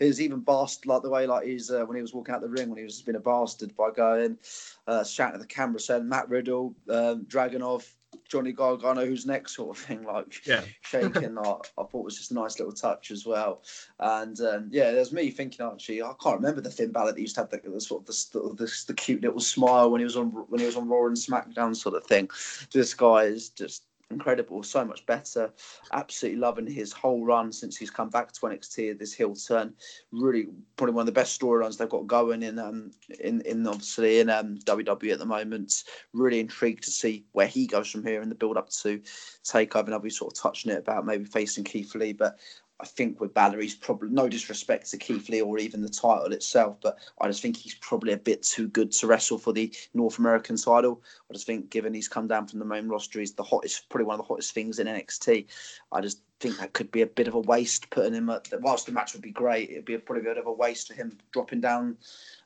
[0.00, 2.40] It was even bastard like the way like he's uh, when he was walking out
[2.40, 4.38] the ring when he was being a bastard by going
[4.86, 7.86] uh, shouting at the camera saying Matt Riddle, um, Dragunov,
[8.28, 10.62] Johnny Gargano, who's next, sort of thing, like Yeah.
[10.82, 11.36] shaking.
[11.36, 13.62] I, I thought was just a nice little touch as well.
[13.98, 17.34] And um, yeah, there's me thinking actually, I can't remember the Finn Balor that used
[17.34, 20.16] to have the, the sort of the, the, the cute little smile when he was
[20.16, 22.30] on when he was on Raw and SmackDown sort of thing.
[22.72, 25.52] This guy is just incredible, so much better.
[25.92, 28.98] Absolutely loving his whole run since he's come back to NXT.
[28.98, 29.74] This heel turn,
[30.12, 34.20] really probably one of the best storylines they've got going in um in in obviously
[34.20, 35.84] in um WWE at the moment.
[36.12, 39.00] Really intrigued to see where he goes from here in the build up to
[39.44, 39.86] takeover.
[39.86, 42.38] And I'll be sort of touching it about maybe facing Keith Lee, but.
[42.80, 46.78] I think with Balor, probably no disrespect to Keith Lee or even the title itself,
[46.80, 50.18] but I just think he's probably a bit too good to wrestle for the North
[50.18, 51.02] American title.
[51.28, 54.06] I just think, given he's come down from the main roster, he's the hottest, probably
[54.06, 55.46] one of the hottest things in NXT.
[55.92, 58.48] I just think that could be a bit of a waste putting him at.
[58.60, 60.88] Whilst the match would be great, it'd be a, probably a bit of a waste
[60.88, 61.98] for him dropping down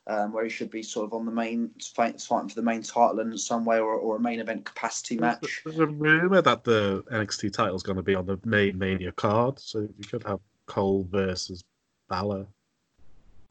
[0.07, 2.81] um, where he should be sort of on the main fight, fighting for the main
[2.81, 5.61] title in some way or, or a main event capacity match.
[5.63, 9.11] There's a rumor that the NXT title is going to be on the main Mania
[9.11, 11.63] card, so you could have Cole versus
[12.09, 12.45] Balor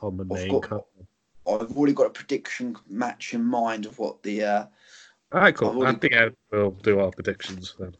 [0.00, 0.82] on the main got- card.
[1.46, 4.44] I've already got a prediction match in mind of what the.
[4.44, 4.66] Uh,
[5.34, 5.84] All right, cool.
[5.84, 7.92] I think I will do our predictions then.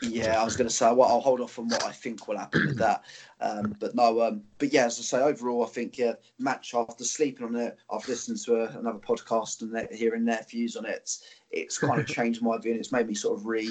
[0.00, 2.38] Yeah, I was going to say, well, I'll hold off on what I think will
[2.38, 3.02] happen with that.
[3.38, 7.04] Um, but no, um, but yeah, as I say, overall, I think yeah, match after
[7.04, 11.18] sleeping on it, I've listened to a, another podcast and hearing their views on it,
[11.50, 13.70] it's kind of changed my view and it's made me sort of re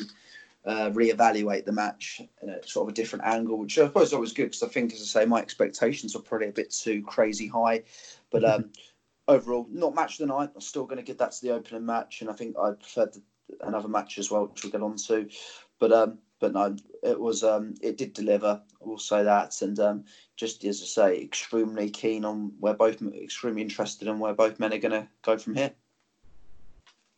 [0.65, 4.13] uh, reevaluate the match in a sort of a different angle, which I suppose is
[4.13, 7.01] always good because I think, as I say, my expectations are probably a bit too
[7.01, 7.81] crazy high.
[8.29, 8.69] But um,
[9.29, 10.49] overall, not match of the night.
[10.53, 13.13] I'm still going to give that to the opening match, and I think I preferred
[13.13, 13.21] the,
[13.61, 15.29] another match as well, which we'll get on to.
[15.79, 18.61] But um, but no, it was um, it did deliver.
[18.81, 20.03] I will say that, and um,
[20.35, 24.73] just as I say, extremely keen on where both extremely interested in where both men
[24.73, 25.71] are going to go from here.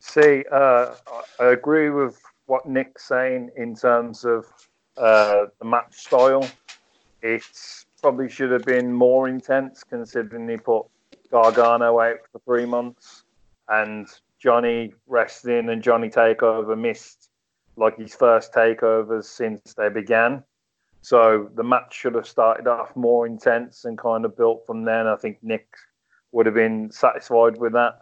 [0.00, 4.46] See, uh, I- I agree with what Nick's saying in terms of
[4.96, 6.48] uh, the match style.
[7.22, 7.44] It
[8.00, 10.86] probably should have been more intense considering he put
[11.32, 13.24] Gargano out for three months
[13.68, 14.06] and
[14.38, 17.30] Johnny Wrestling and Johnny Takeover missed
[17.76, 20.44] like his first takeovers since they began.
[21.00, 25.06] So the match should have started off more intense and kind of built from then.
[25.06, 25.66] I think Nick
[26.32, 28.00] would have been satisfied with that.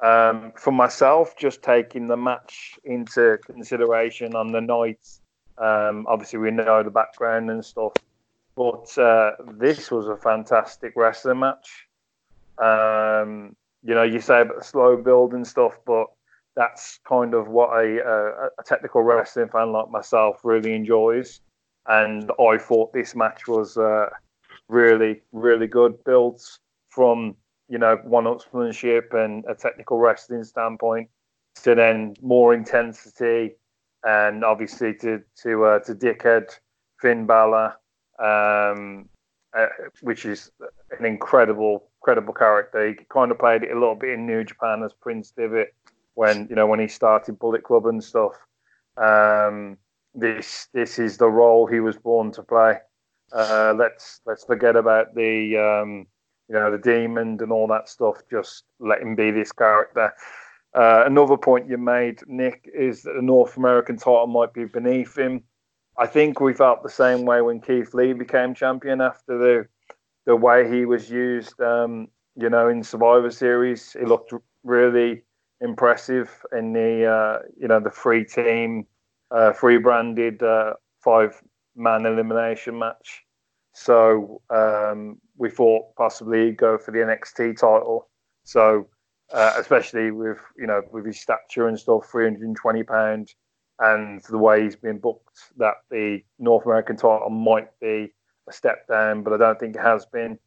[0.00, 5.06] Um, for myself, just taking the match into consideration on the night,
[5.58, 7.92] um, obviously we know the background and stuff,
[8.56, 11.83] but uh, this was a fantastic wrestling match.
[12.58, 16.06] Um, you know, you say about slow build and stuff, but
[16.56, 21.40] that's kind of what a, a, technical wrestling fan like myself really enjoys.
[21.86, 24.08] And I thought this match was uh,
[24.68, 26.02] really, really good.
[26.04, 27.36] builds from
[27.68, 31.08] you know, one-upsmanship and a technical wrestling standpoint,
[31.62, 33.54] to then more intensity,
[34.04, 36.50] and obviously to to uh, to dickhead
[37.00, 37.74] Finn Balor,
[38.18, 39.08] um,
[39.56, 39.66] uh,
[40.02, 40.50] which is
[40.98, 42.86] an incredible, incredible character.
[42.86, 45.74] He kind of played it a little bit in New Japan as Prince Devitt
[46.12, 48.34] when you know when he started Bullet Club and stuff.
[48.98, 49.78] Um,
[50.14, 52.76] this this is the role he was born to play.
[53.32, 56.06] Uh, let's let's forget about the um,
[56.48, 58.16] you know the demon and all that stuff.
[58.30, 60.12] Just let him be this character.
[60.74, 65.16] Uh, another point you made, Nick, is that the North American title might be beneath
[65.16, 65.42] him.
[65.96, 69.68] I think we felt the same way when Keith Lee became champion after the
[70.26, 71.60] the way he was used.
[71.60, 74.32] Um, you know, in Survivor Series, he looked
[74.62, 75.22] really
[75.60, 78.86] impressive in the uh, you know the free team,
[79.30, 81.40] uh, free branded uh, five
[81.76, 83.24] man elimination match.
[83.72, 88.08] So um, we thought possibly go for the NXT title.
[88.44, 88.88] So
[89.32, 93.34] uh, especially with you know with his stature and stuff, 320 pound,
[93.80, 98.12] and the way he's been booked, that the North American title might be
[98.48, 100.38] a step down, but I don't think it has been.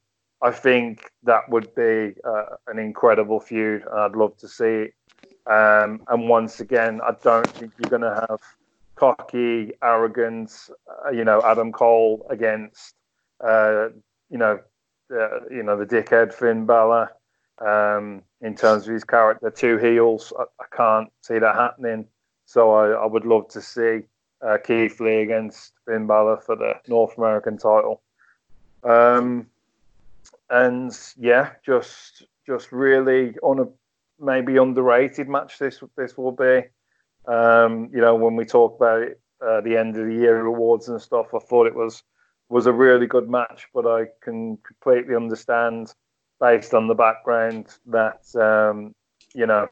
[0.41, 3.83] I think that would be uh, an incredible feud.
[3.91, 4.93] I'd love to see it.
[5.47, 8.41] Um, and once again, I don't think you're going to have
[8.95, 10.69] cocky, arrogant,
[11.05, 12.95] uh, you know, Adam Cole against,
[13.43, 13.87] uh,
[14.29, 14.59] you know,
[15.09, 17.11] you know, the dickhead Finn Balor.
[17.59, 22.05] Um, in terms of his character, two heels, I, I can't see that happening.
[22.45, 24.01] So I, I would love to see
[24.41, 28.01] uh, Keith Lee against Finn Balor for the North American title.
[28.83, 29.47] Um,
[30.49, 33.65] and yeah, just just really on a
[34.23, 35.59] maybe underrated match.
[35.59, 36.63] This this will be.
[37.27, 40.87] Um, you know, when we talk about it, uh, the end of the year awards
[40.87, 42.03] and stuff, I thought it was
[42.49, 43.67] was a really good match.
[43.73, 45.93] But I can completely understand
[46.39, 48.93] based on the background that um,
[49.33, 49.67] you know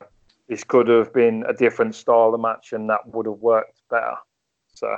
[0.47, 4.15] this could have been a different style of match and that would have worked better.
[4.75, 4.95] So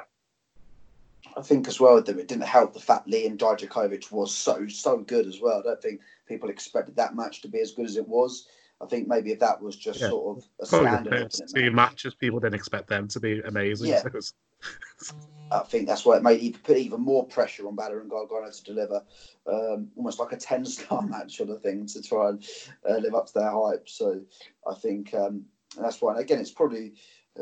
[1.35, 4.67] I think as well that it didn't help the fact Lee and Dijakovic was so
[4.67, 5.59] so good as well.
[5.59, 8.47] I don't think people expected that match to be as good as it was.
[8.81, 10.09] I think maybe if that was just yeah.
[10.09, 13.89] sort of a standard two matches, people didn't expect them to be amazing.
[13.89, 14.03] Yeah.
[15.51, 18.51] I think that's why it made even put even more pressure on Balor and Gargano
[18.51, 19.01] to deliver
[19.47, 22.45] um, almost like a ten star match sort of thing to try and
[22.87, 23.87] uh, live up to their hype.
[23.87, 24.21] So
[24.69, 25.45] I think um,
[25.79, 26.11] that's why.
[26.11, 26.93] And again, it's probably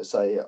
[0.04, 0.40] say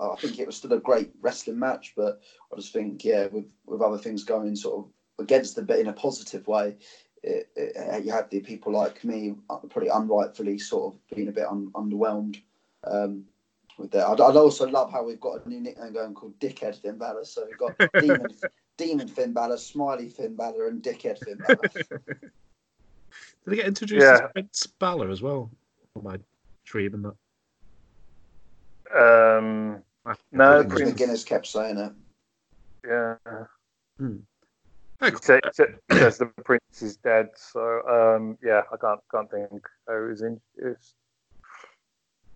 [0.00, 2.20] I think it was still a great wrestling match, but
[2.52, 5.88] I just think yeah, with with other things going sort of against the bit in
[5.88, 6.76] a positive way,
[7.22, 11.32] it, it, you had the people like me uh, probably unrightfully sort of being a
[11.32, 12.40] bit un, underwhelmed.
[12.84, 13.24] Um,
[13.78, 14.06] with that.
[14.06, 17.24] I'd, I'd, also love how we've got a new nickname going called Dickhead Finn Balor.
[17.24, 18.26] So we've got Demon,
[18.76, 21.60] Demon Finn Balor, Smiley Finn Balor, and Dickhead Finn Balor.
[23.44, 24.14] Did they get introduced yeah.
[24.14, 25.50] as Prince Balor as well?
[25.94, 26.18] Or am I
[26.64, 27.14] dreaming that?
[28.94, 29.82] Um,
[30.32, 31.92] no, Prince McGuinness kept saying it.
[32.86, 33.16] Yeah.
[33.98, 34.16] Hmm.
[35.20, 40.94] says the prince is dead, so um, yeah, I can't can't think how he's introduced.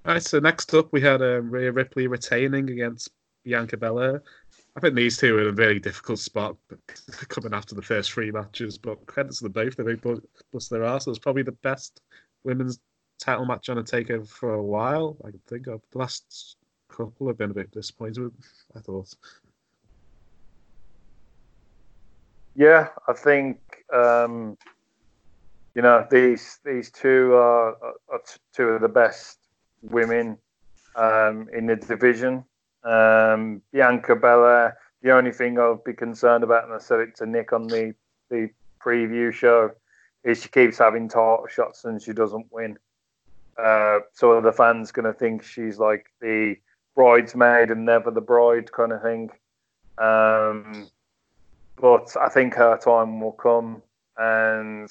[0.05, 3.11] All right, so next up we had um, Rhea Ripley retaining against
[3.45, 4.23] Bianca Belair.
[4.77, 6.57] I think these two are in a very difficult spot
[7.29, 9.77] coming after the first three matches, but credits to them both.
[9.77, 10.21] They both
[10.53, 11.07] bust their ass.
[11.07, 12.01] It was probably the best
[12.45, 12.79] women's
[13.18, 15.16] title match on a takeover for a while.
[15.24, 16.57] I can think of the last
[16.88, 18.33] couple have been a bit disappointed.
[18.74, 19.14] I thought.
[22.55, 23.59] Yeah, I think
[23.92, 24.57] um,
[25.74, 27.76] you know these these two are,
[28.09, 28.20] are,
[28.55, 29.38] two of the best
[29.83, 30.38] women
[30.96, 32.44] um, in the division.
[32.83, 37.26] Um, Bianca Belair, the only thing I'll be concerned about, and I said it to
[37.26, 37.94] Nick on the,
[38.31, 38.50] the
[38.81, 39.72] preview show,
[40.24, 42.79] is she keeps having title shots and she doesn't win.
[43.59, 46.57] Uh, so the fans going to think she's like the
[46.95, 49.31] bridesmaid and never the bride kind of thing.
[49.99, 50.88] Um,
[51.81, 53.83] but I think her time will come.
[54.19, 54.90] And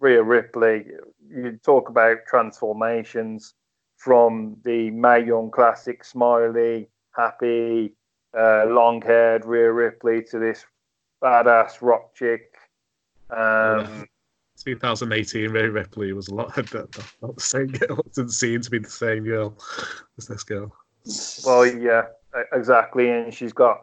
[0.00, 0.86] Rhea Ripley,
[1.30, 3.54] you talk about transformations
[3.96, 7.94] from the Mae Young Classic, smiley, happy,
[8.36, 10.64] uh, long haired Rhea Ripley to this
[11.22, 12.54] badass rock chick.
[13.30, 14.08] Um,
[14.62, 17.98] 2018 Rhea Ripley was a lot not, not the same girl.
[18.00, 19.56] It didn't seem to be the same girl
[20.18, 20.74] as this girl.
[21.44, 22.06] Well, yeah,
[22.52, 23.10] exactly.
[23.10, 23.82] And she's got,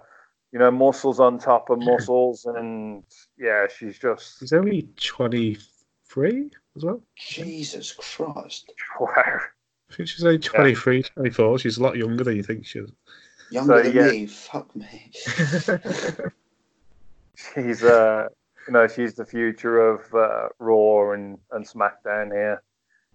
[0.51, 2.45] you know, muscles on top of muscles.
[2.45, 3.03] And
[3.37, 4.39] yeah, she's just.
[4.39, 7.01] She's only 23 as well.
[7.15, 8.71] Jesus Christ.
[8.99, 9.13] Wow.
[9.15, 11.03] I think she's only 23, yeah.
[11.15, 11.59] 24.
[11.59, 12.91] She's a lot younger than you think she is.
[13.49, 14.11] Younger so, than yeah.
[14.11, 14.25] me?
[14.27, 15.11] Fuck me.
[17.55, 18.27] she's uh,
[18.67, 22.61] you know she's the future of uh, Raw and, and SmackDown here,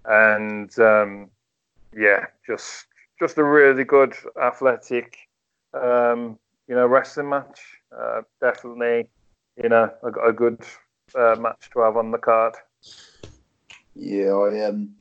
[0.05, 1.31] and um,
[1.97, 2.87] yeah, just
[3.19, 5.17] just a really good athletic,
[5.73, 6.39] um,
[6.69, 7.61] you know, wrestling match.
[7.97, 9.09] Uh, definitely,
[9.63, 10.61] you know, a, a good
[11.15, 12.55] uh, match to have on the card.
[13.95, 14.95] Yeah, I um,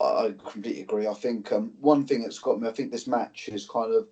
[0.00, 1.06] I completely agree.
[1.06, 4.08] I think um, one thing that's got me, I think this match is kind of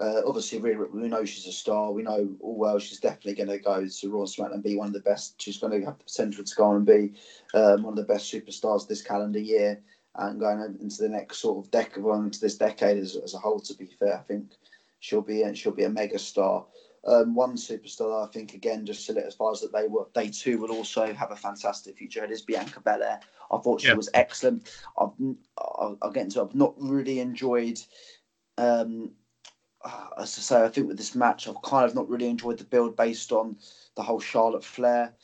[0.00, 1.92] uh, obviously we, we know she's a star.
[1.92, 4.76] We know all well she's definitely going to go to Raw and SmackDown and be
[4.76, 5.40] one of the best.
[5.40, 7.12] She's going to have the potential to go on and be
[7.54, 9.80] um, one of the best superstars this calendar year
[10.16, 13.38] and going into the next sort of decade, well, into this decade as, as a
[13.38, 13.60] whole.
[13.60, 14.52] To be fair, I think
[15.00, 16.66] she'll be and she'll be a mega star.
[17.06, 21.12] Um, one superstar, I think, again, just solidifies that they were they too will also
[21.14, 22.24] have a fantastic future.
[22.24, 23.20] It is Bianca Belair.
[23.50, 23.94] I thought she Yeah.
[23.94, 24.70] was excellent.
[24.98, 25.10] I've
[25.58, 26.40] I'll, I'll get into.
[26.40, 26.44] it.
[26.44, 27.80] I've not really enjoyed.
[28.58, 29.12] Um,
[29.84, 32.64] as I say, I think with this match, I've kind of not really enjoyed the
[32.64, 33.56] build based on
[33.96, 35.14] the whole Charlotte Flair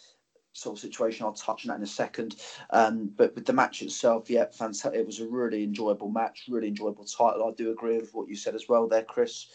[0.52, 1.26] sort of situation.
[1.26, 2.36] I'll touch on that in a second.
[2.70, 4.94] Um, but with the match itself, yeah, fantastic.
[4.94, 7.48] It was a really enjoyable match, really enjoyable title.
[7.48, 9.46] I do agree with what you said as well there, Chris.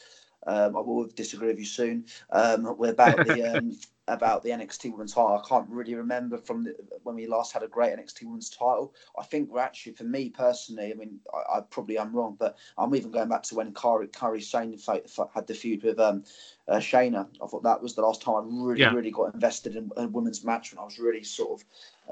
[0.47, 2.05] Um, I will disagree with you soon.
[2.31, 3.77] Um, about the um,
[4.07, 7.63] about the NXT Women's title, I can't really remember from the, when we last had
[7.63, 8.93] a great NXT Women's title.
[9.17, 12.57] I think we're actually, for me personally, I mean, I, I probably am wrong, but
[12.77, 16.23] I'm even going back to when Kairi, Kairi fight, had the feud with um,
[16.67, 17.27] uh, Shayna.
[17.41, 18.93] I thought that was the last time I really, Yeah.
[18.93, 21.67] really got invested in a women's match, and I was really sort of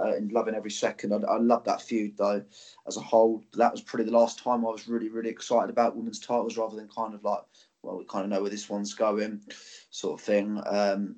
[0.05, 1.13] uh, in loving every second.
[1.13, 2.43] I, I love that feud though,
[2.87, 3.43] as a whole.
[3.53, 6.75] That was probably the last time I was really, really excited about women's titles, rather
[6.75, 7.41] than kind of like,
[7.83, 9.41] well, we kind of know where this one's going,
[9.89, 10.61] sort of thing.
[10.65, 11.15] Um,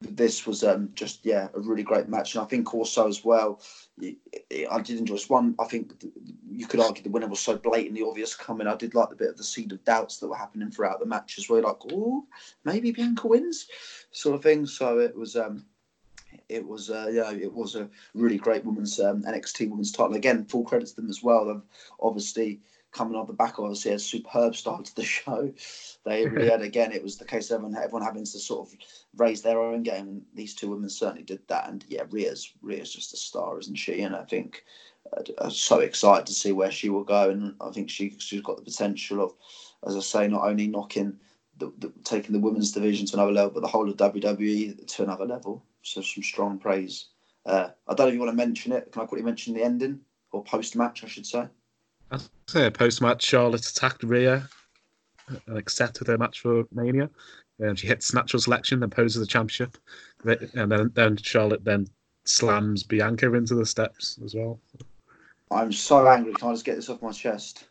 [0.00, 3.60] this was um, just yeah a really great match, and I think also as well,
[4.00, 5.54] I did enjoy this one.
[5.58, 6.12] I think th-
[6.50, 8.66] you could argue the winner was so blatantly obvious coming.
[8.66, 11.06] I did like the bit of the seed of doubts that were happening throughout the
[11.06, 11.62] match as well.
[11.62, 12.26] Like, oh,
[12.64, 13.68] maybe Bianca wins,
[14.10, 14.66] sort of thing.
[14.66, 15.64] So it was um,
[16.48, 20.14] it was uh, yeah, it was a really great women's um, NXT women's title.
[20.14, 21.46] Again, full credit to them as well.
[21.46, 21.62] They've
[22.00, 22.60] obviously
[22.92, 25.52] coming off the back of obviously a superb start to the show.
[26.04, 26.92] They really had again.
[26.92, 28.74] It was the case of everyone, everyone having to sort of
[29.16, 31.68] raise their own game, and these two women certainly did that.
[31.68, 34.02] And yeah, Rhea's Rhea's just a star, isn't she?
[34.02, 34.64] And I think
[35.16, 38.42] uh, I'm so excited to see where she will go, and I think she she's
[38.42, 39.34] got the potential of,
[39.86, 41.18] as I say, not only knocking.
[41.58, 45.02] The, the, taking the women's division to another level, but the whole of WWE to
[45.02, 45.62] another level.
[45.82, 47.08] So some strong praise.
[47.44, 48.90] Uh, I don't know if you want to mention it.
[48.90, 50.00] Can I quickly mention the ending
[50.32, 51.04] or post match?
[51.04, 51.46] I should say.
[52.12, 54.48] I'd say post match, Charlotte attacked Rhea
[55.30, 57.08] uh, and accepted her match for Mania.
[57.58, 59.78] And she hits natural selection, then poses the championship.
[60.24, 61.86] And then, then Charlotte then
[62.24, 64.60] slams Bianca into the steps as well.
[65.50, 66.32] I'm so angry.
[66.34, 67.64] Can I just get this off my chest?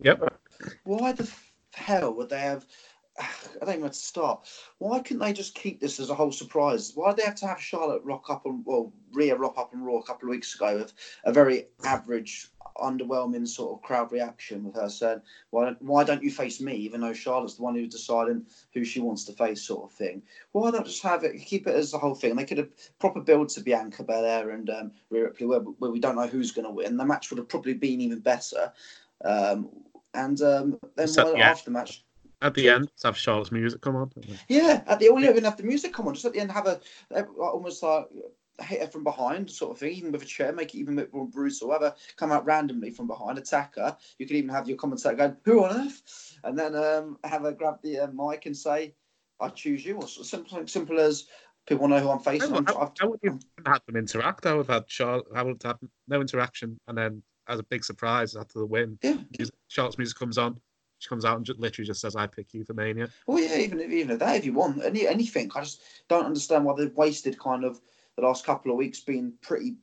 [0.00, 0.40] Yep.
[0.84, 1.30] Why the
[1.74, 2.66] hell would they have?
[3.20, 3.26] I
[3.60, 4.46] don't even where to start.
[4.78, 6.92] Why couldn't they just keep this as a whole surprise?
[6.94, 9.84] Why did they have to have Charlotte rock up and well, Rhea rock up and
[9.84, 10.92] Raw a couple of weeks ago with
[11.24, 12.48] a very average,
[12.78, 15.20] underwhelming sort of crowd reaction with her saying,
[15.50, 19.00] "Why, why don't you face me?" Even though Charlotte's the one who's deciding who she
[19.00, 20.22] wants to face, sort of thing.
[20.52, 22.36] Why not just have it, keep it as the whole thing?
[22.36, 26.00] They could have proper build to Bianca Belair and um, Rhea Ripley, where, where we
[26.00, 26.96] don't know who's going to win.
[26.96, 28.72] The match would have probably been even better.
[29.24, 29.68] Um,
[30.14, 31.50] and um, then So, yeah.
[31.50, 32.04] after the match,
[32.40, 34.10] At the end, have Charlotte's music come on.
[34.48, 36.14] yeah, at the end, we don't even have the music come on.
[36.14, 36.80] Just at the end, have a
[37.38, 38.06] almost like
[38.60, 41.02] hit her from behind, sort of thing, even with a chair, make it even a
[41.02, 41.72] bit more brutal.
[41.72, 43.96] Have her come out randomly from behind, attack her.
[44.18, 47.52] You could even have your commentator going, "Who on earth?" and then um, have her
[47.52, 48.94] grab the uh, mic and say,
[49.40, 51.26] "I choose you," or something simple as
[51.66, 52.52] people know who I'm facing.
[52.54, 54.46] I'm- I've- I would have had them interact.
[54.46, 55.26] I would have had Charlotte.
[55.34, 58.98] I would have had no interaction, and then as a big surprise after the win,
[59.02, 60.60] yeah, music- Charlotte's music comes on.
[61.00, 63.56] She comes out and just, literally just says, "I pick you for Mania." Well, yeah,
[63.58, 66.74] even if even if that, if you want any anything, I just don't understand why
[66.76, 67.80] they've wasted kind of
[68.18, 69.76] the last couple of weeks been pretty.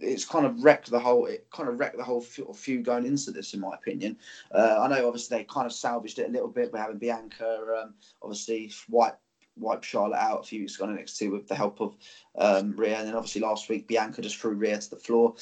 [0.00, 1.26] It's kind of wrecked the whole.
[1.26, 4.16] It kind of wrecked the whole fe- feud going into this, in my opinion.
[4.52, 7.82] Uh, I know, obviously, they kind of salvaged it a little bit by having Bianca,
[7.82, 9.18] um, obviously, wipe
[9.56, 11.96] wipe Charlotte out a few weeks ago on NXT with the help of
[12.38, 15.34] um, Rhea, and then obviously last week Bianca just threw Rhea to the floor.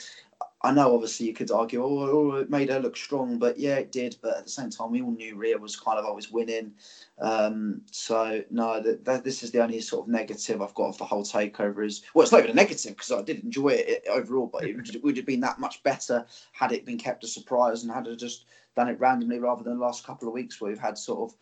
[0.62, 3.76] I know, obviously, you could argue, oh, oh, it made her look strong, but yeah,
[3.76, 4.16] it did.
[4.20, 6.72] But at the same time, we all knew Rhea was kind of always winning.
[7.18, 10.98] Um, so no, that, that this is the only sort of negative I've got of
[10.98, 14.04] the whole takeover is well, it's not even a negative because I did enjoy it
[14.10, 17.28] overall, but it would, would have been that much better had it been kept a
[17.28, 18.44] surprise and had it just
[18.76, 21.36] done it randomly rather than the last couple of weeks where we've had sort of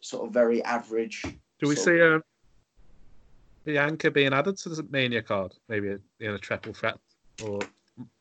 [0.00, 1.22] sort of very average.
[1.60, 2.18] Do we see uh,
[3.64, 5.54] Bianca being added to the Mania card?
[5.68, 6.98] Maybe in a triple threat,
[7.44, 7.60] or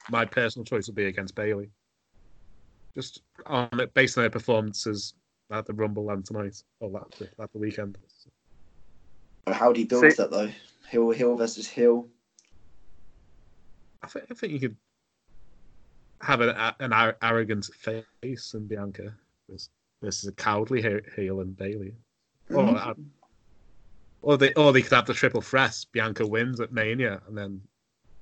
[0.09, 1.69] my personal choice would be against Bayley.
[2.95, 5.13] Just on it, based on their performances
[5.51, 7.97] at the Rumble and tonight, or that, at the weekend.
[9.47, 10.49] How do you build See- that though?
[10.89, 12.07] Hill Hill versus Hill.
[14.03, 14.75] I think I think you could
[16.21, 16.49] have an,
[16.79, 19.13] an arrogant face in Bianca
[19.49, 19.69] versus,
[20.01, 21.93] versus a cowardly he- heel in Bayley.
[22.49, 22.87] Or, Mhm.
[22.87, 22.93] uh,
[24.21, 25.83] or they or they could have the triple threat.
[25.91, 27.61] Bianca wins at Mania, and then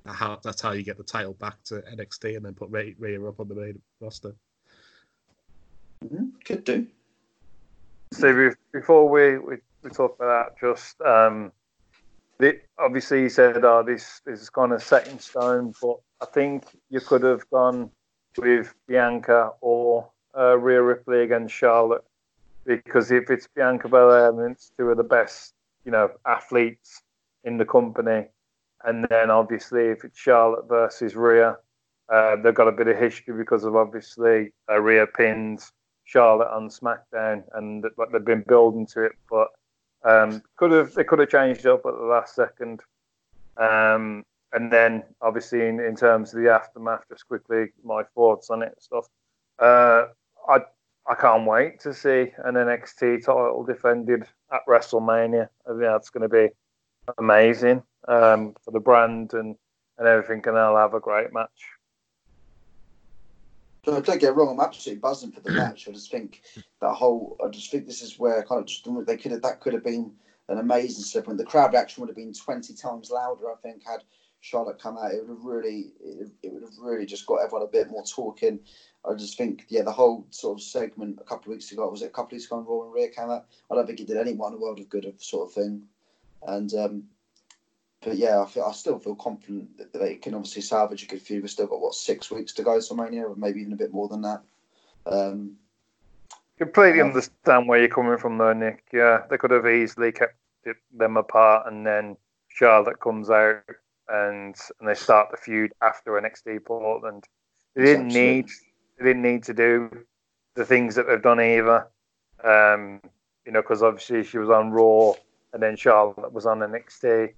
[0.06, 3.22] how, that's how you get the title back to NXT, and then put Rhea, Rhea
[3.24, 4.34] up on the main roster.
[6.04, 6.86] Mhm, Could do.
[8.12, 11.52] So before we, we, we talk about that, just um,
[12.38, 16.26] the, obviously you said, "Oh, this this is kind of set in stone," but I
[16.26, 17.90] think you could have gone
[18.36, 22.04] with Bianca or uh, Rhea Ripley against Charlotte
[22.64, 27.02] because if it's Bianca Belair, then it's two of the best, you know, athletes
[27.44, 28.26] in the company,
[28.84, 31.56] and then obviously if it's Charlotte versus Rhea,
[32.12, 35.72] uh, they've got a bit of history because of obviously uh, Rhea pins
[36.04, 39.48] Charlotte on SmackDown, and like they've been building to it, but
[40.04, 42.80] um, could have they could have changed up at the last second.
[43.56, 48.62] Um, and then obviously in, in terms of the aftermath, just quickly my thoughts on
[48.62, 49.06] it and stuff.
[49.58, 50.06] Uh,
[50.48, 50.60] I
[51.06, 55.48] I can't wait to see an NXT title defended at WrestleMania.
[55.66, 56.48] I think that's going to be
[57.18, 59.56] amazing um, for the brand and,
[59.98, 61.50] and everything, and they'll have a great match.
[63.86, 64.50] No, don't get wrong.
[64.50, 65.88] I'm absolutely buzzing for the match.
[65.88, 66.42] I just think
[66.80, 67.36] that whole.
[67.44, 69.84] I just think this is where kind of just they could have that could have
[69.84, 70.12] been
[70.48, 71.28] an amazing slip.
[71.28, 73.50] And the crowd reaction would have been 20 times louder.
[73.50, 74.02] I think had
[74.40, 77.66] Charlotte come out, it would have really, it, it would have really just got everyone
[77.66, 78.58] a bit more talking.
[79.08, 82.02] I just think, yeah, the whole sort of segment a couple of weeks ago was
[82.02, 83.46] it a couple of weeks ago when Raw and Rhea came out.
[83.70, 85.82] I don't think it did anyone a world of good, of sort of thing.
[86.46, 87.04] And um,
[88.02, 91.22] but yeah, I feel I still feel confident that they can obviously salvage a good
[91.22, 91.42] feud.
[91.42, 93.92] We've still got what six weeks to go to Mania, or maybe even a bit
[93.92, 94.42] more than that.
[95.06, 95.56] Um,
[96.58, 97.06] Completely Yeah.
[97.06, 98.84] understand where you're coming from, though, Nick.
[98.92, 102.16] Yeah, they could have easily kept it, them apart, and then
[102.48, 103.64] Charlotte comes out
[104.08, 107.24] and and they start the feud after NXT Portland.
[107.74, 108.32] They didn't Absolutely.
[108.34, 108.48] need
[108.98, 110.04] they didn't need to do
[110.54, 111.88] the things that they've done either.
[112.44, 113.00] Um,
[113.46, 115.14] you know, because obviously she was on Raw,
[115.52, 117.34] and then Charlotte was on the next day.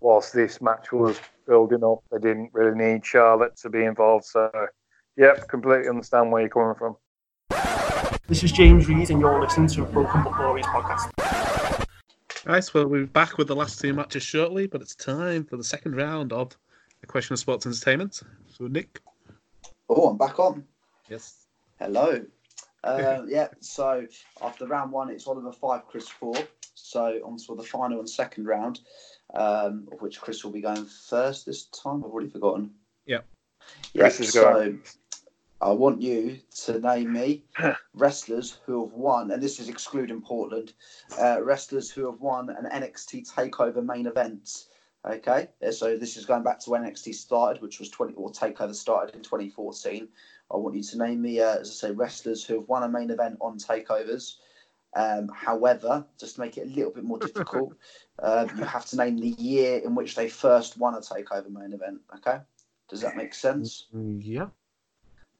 [0.00, 4.26] Whilst this match was building up, they didn't really need Charlotte to be involved.
[4.26, 4.50] So,
[5.16, 6.96] yep, completely understand where you're coming from.
[8.26, 11.84] This is James Reed, and you're listening to a Broken But Glorious podcast.
[12.46, 15.56] Right, well, we'll be back with the last two matches shortly, but it's time for
[15.56, 16.54] the second round of
[17.00, 18.22] the question of sports entertainment.
[18.48, 19.00] So, Nick,
[19.88, 20.64] oh, I'm back on.
[21.08, 21.46] yes,
[21.78, 22.22] Hello.
[22.82, 24.06] Uh, yeah, so
[24.42, 26.34] after round one, it's Oliver five, Chris four.
[26.84, 28.80] So on to the final and second round,
[29.32, 32.04] um, of which Chris will be going first this time.
[32.04, 32.72] I've already forgotten.
[33.06, 33.20] Yeah.
[33.94, 34.10] Yeah.
[34.10, 34.76] So.
[35.60, 37.44] I want you to name me
[37.94, 40.74] wrestlers who have won, and this is excluding Portland,
[41.18, 44.66] uh, wrestlers who have won an NXT Takeover main event.
[45.06, 48.30] Okay, Uh, so this is going back to when NXT started, which was 20 or
[48.30, 50.06] Takeover started in 2014.
[50.50, 52.88] I want you to name me, uh, as I say, wrestlers who have won a
[52.88, 54.36] main event on takeovers.
[54.96, 57.74] Um, however, just to make it a little bit more difficult,
[58.22, 61.72] uh, you have to name the year in which they first won a takeover main
[61.72, 62.00] event.
[62.16, 62.38] Okay,
[62.88, 63.86] does that make sense?
[63.92, 64.46] yeah,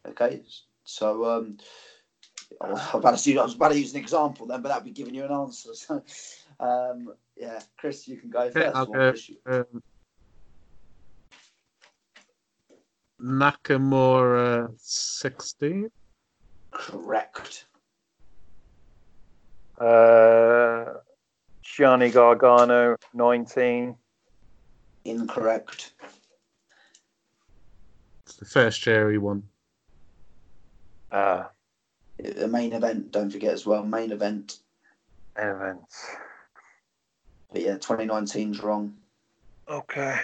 [0.07, 0.43] Okay,
[0.85, 1.57] so um,
[2.61, 4.85] I was about to use, I was about to use an example then, but that'd
[4.85, 5.71] be giving you an answer.
[5.75, 6.03] So,
[6.61, 8.77] um, yeah, Chris, you can go first.
[8.77, 9.11] I'll Well, go.
[9.11, 9.83] Chris, you- um,
[13.21, 15.91] Nakamura sixteen.
[16.73, 17.67] correct.
[19.79, 20.95] Uh,
[21.63, 23.97] Johnny Gargano, 19.
[25.05, 25.93] Incorrect.
[28.27, 29.43] It's the first year he won.
[31.11, 31.45] Uh,
[32.19, 33.83] The main event, don't forget as well.
[33.85, 34.59] Main event.
[35.37, 36.07] main events.
[37.53, 38.95] But yeah, 2019's wrong.
[39.69, 40.19] Okay.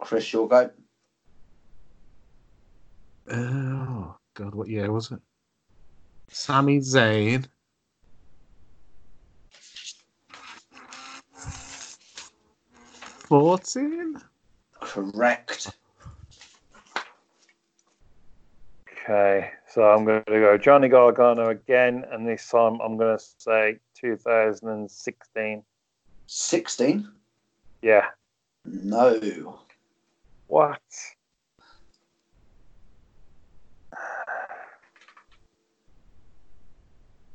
[0.00, 0.70] Chris, you'll go.
[3.30, 5.20] Oh God, what year was it?
[6.28, 7.46] Sami Zayn.
[13.32, 14.20] Fourteen.
[14.78, 15.74] Correct.
[18.92, 19.50] Okay.
[19.70, 23.78] So I'm going to go Johnny Gargano again, and this time I'm going to say
[23.94, 25.62] 2016.
[26.26, 27.08] 16?
[27.80, 28.04] Yeah.
[28.66, 29.60] No.
[30.48, 30.82] What?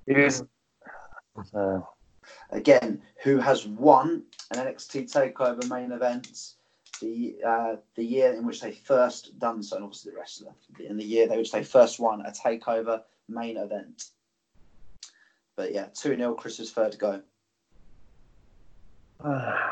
[0.05, 0.43] It is.
[1.55, 1.79] Uh,
[2.51, 6.53] Again, who has won an NXT Takeover main event?
[7.01, 10.53] The uh, the year in which they first done so, and obviously the wrestler.
[10.79, 14.05] In the year in which they first won a Takeover main event.
[15.55, 17.21] But yeah, two 0 Chris's third go.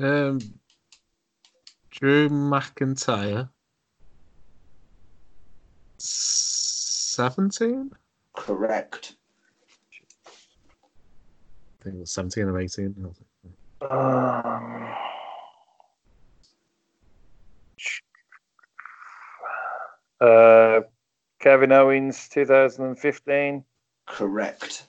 [0.00, 0.40] Um,
[1.90, 3.50] Drew McIntyre.
[5.98, 7.90] 17?
[8.34, 9.16] Correct.
[11.82, 12.94] I think it was 17 or 18.
[13.90, 14.94] Um,
[20.20, 20.80] uh,
[21.40, 23.64] Kevin Owens, 2015.
[24.06, 24.86] Correct.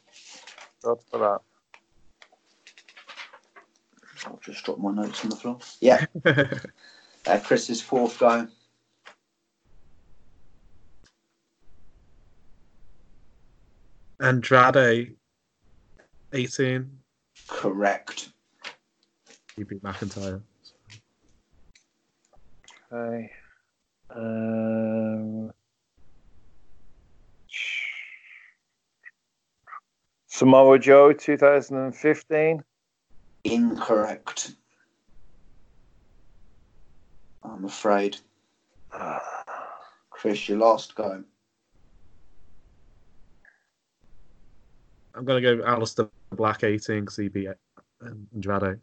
[0.84, 1.40] God for that.
[4.28, 5.58] I'll just drop my notes on the floor.
[5.82, 6.06] Yeah.
[7.26, 8.48] uh, Chris's fourth go.
[14.22, 15.16] Andrade,
[16.34, 16.90] 18.
[17.48, 18.30] Correct.
[19.56, 20.42] He beat McIntyre.
[22.92, 23.32] Okay.
[24.10, 25.52] Um,
[30.28, 32.64] Samoa Joe, 2015.
[33.44, 34.56] Incorrect.
[37.44, 38.18] I'm afraid.
[40.10, 41.24] Chris, your last go.
[45.16, 47.50] I'm going to go Aleister Black, 18, because he beat
[48.02, 48.80] um, Andrade.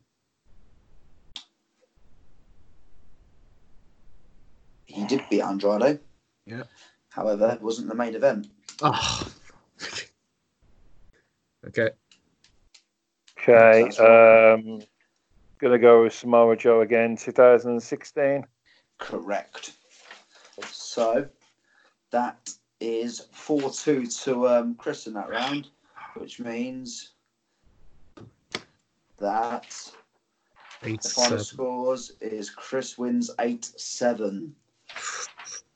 [4.86, 6.01] He did beat Andrade.
[6.46, 6.64] Yeah.
[7.11, 8.48] However, it wasn't the main event.
[8.82, 9.32] Oh.
[11.66, 11.90] okay.
[13.38, 13.82] Okay.
[13.98, 14.80] Um,
[15.59, 18.46] gonna go with Samoa Joe again, 2016.
[18.98, 19.72] Correct.
[20.66, 21.26] So
[22.11, 25.68] that is 4 2 to um, Chris in that round,
[26.16, 27.12] which means
[29.20, 29.92] that
[30.82, 31.44] Eight, the final seven.
[31.44, 34.54] scores is Chris wins 8 7.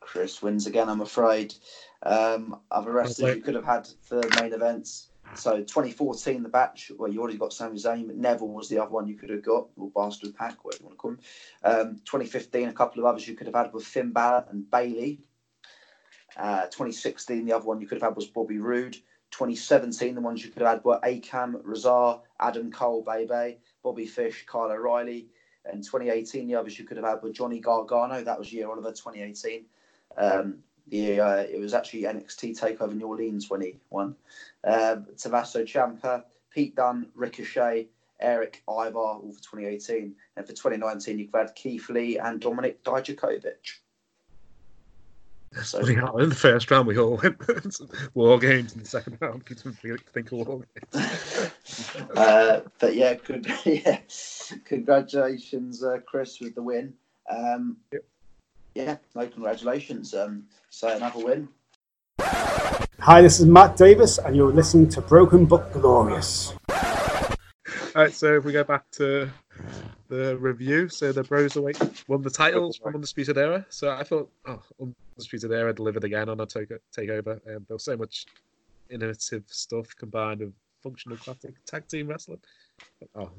[0.01, 1.55] Chris wins again, I'm afraid.
[2.03, 3.39] Um, other wrestlers Okay.
[3.39, 5.11] you could have had for main events.
[5.37, 8.91] So 2014, the batch, well, you already got Sami Zayn, but Neville was the other
[8.93, 11.21] one you could have got, or Bastard PAC, whatever you want to call him.
[11.65, 15.23] Um, 2015, a couple of others you could have had were Finn Balor and Bayley.
[16.37, 18.97] Uh, 2016, the other one you could have had was Bobby Roode.
[19.35, 24.47] 2017, the ones you could have had were Akam, Rezar, Adam Cole, Bebe, Bobby Fish,
[24.47, 25.27] Kyle O'Reilly.
[25.65, 28.23] And 2018, the others you could have had were Johnny Gargano.
[28.23, 29.65] That was year Oliver 2018.
[30.17, 34.15] Um, the uh, it was actually NXT Takeover New Orleans when he won.
[34.63, 37.89] Um, Tommaso Ciampa, Pete Dunne, Ricochet,
[38.21, 40.15] Erik Ivar, all for 2018.
[40.37, 43.79] And for 2019, you could have had Keith Lee and Dominic Dijakovic.
[45.63, 47.37] So- Bloody hell, in the first round, we all went
[48.15, 48.75] war games.
[48.75, 51.91] In the second round, we didn't think of war games.
[52.17, 53.47] uh, but yeah, good.
[53.65, 53.99] Yeah,
[54.65, 56.95] congratulations, uh, Chris, with the win.
[57.31, 58.05] Um, Yep.
[58.75, 60.15] Yeah, no, congratulations.
[60.15, 61.49] Um, so another win.
[62.21, 66.53] Hi, this is Matt Davis, and you're listening to Broken But Glorious.
[66.71, 69.31] All right, so if we go back to
[70.09, 73.65] the review, so the Broserweight won the titles from Undisputed Era.
[73.69, 74.61] So I thought, oh,
[75.17, 77.35] Undisputed Era delivered again on a take- takeover.
[77.47, 78.27] Um, there was so much
[78.91, 80.53] innovative stuff combined with
[80.83, 82.41] functional classic tag team wrestling.
[83.15, 83.31] Oh,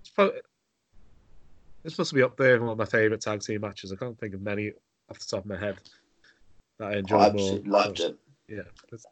[0.00, 0.40] it's probably,
[1.82, 3.92] this must be up there in one of my favorite tag team matches.
[3.92, 4.72] I can't think of many
[5.10, 5.76] off the top of my head
[6.78, 7.40] that I enjoyed I more.
[7.40, 8.16] absolutely loved it.
[8.48, 8.58] Yeah,
[8.92, 9.06] it's-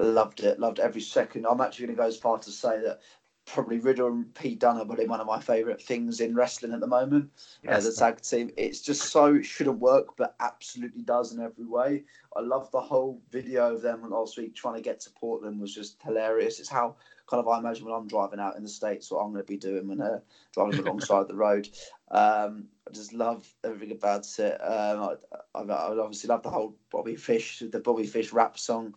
[0.00, 0.58] Loved it.
[0.58, 1.46] Loved every second.
[1.46, 3.00] I'm actually going to go as far to say that
[3.46, 6.80] probably Riddle and Pete Dunne are probably one of my favourite things in wrestling at
[6.80, 7.30] the moment.
[7.66, 8.50] as yes, a tag team.
[8.56, 12.04] It's just so it shouldn't work, but absolutely does in every way.
[12.36, 15.74] I love the whole video of them last week trying to get to Portland was
[15.74, 16.58] just hilarious.
[16.58, 19.32] It's how kind of I imagine when I'm driving out in the states, what I'm
[19.32, 20.20] going to be doing when uh,
[20.52, 21.68] driving alongside the road.
[22.10, 24.54] Um, I just love everything about it.
[24.60, 25.16] Um,
[25.54, 28.94] I, I, I obviously love the whole Bobby Fish, the Bobby Fish rap song.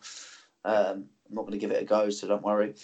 [0.64, 2.74] Um, I'm not going to give it a go, so don't worry.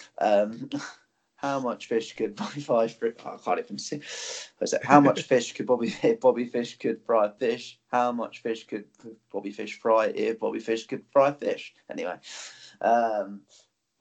[1.45, 2.95] How much fish could Bobby Fish?
[2.97, 3.97] fry- I can't even see.
[3.97, 4.83] Is it?
[4.83, 7.79] How much fish could Bobby Bobby Fish could fry fish?
[7.91, 8.85] How much fish could
[9.31, 11.75] Bobby Fish fry if Bobby Fish could fry fish?
[11.91, 12.17] Anyway,
[12.81, 13.41] um,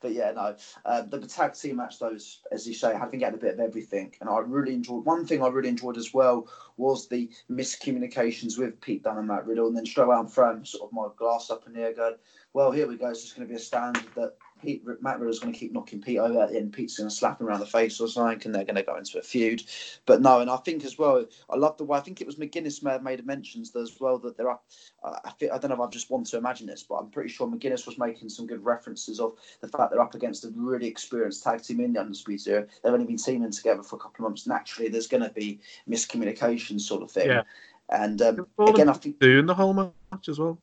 [0.01, 0.57] but yeah, no.
[0.86, 3.61] Uh, the tag team match, those as you say, had been getting a bit of
[3.61, 5.05] everything, and I really enjoyed.
[5.05, 9.47] One thing I really enjoyed as well was the miscommunications with Pete Dunne and Matt
[9.47, 11.92] Riddle, and then straight away I'm throwing sort of my glass up in the air,
[11.92, 12.16] going,
[12.55, 13.09] "Well, here we go.
[13.09, 16.00] It's just going to be a standard that Pete, Matt Riddle's going to keep knocking
[16.00, 16.72] Pete over at the end.
[16.72, 18.96] Pete's going to slap him around the face or something, and they're going to go
[18.96, 19.62] into a feud.
[20.06, 22.36] But no, and I think as well, I love the way I think it was
[22.36, 24.60] McGuinness may have made mentions as well that there are.
[25.04, 27.28] I, think, I don't know if I just want to imagine this, but I'm pretty
[27.28, 30.86] sure McGuinness was making some good references of the fact they're up against a really
[30.86, 32.66] experienced tag team in the Undisputed Era.
[32.82, 34.46] They've only been teaming together for a couple of months.
[34.46, 37.28] Naturally, there's going to be miscommunication sort of thing.
[37.28, 37.42] Yeah.
[37.90, 40.58] And um, again, I think doing the whole match as well.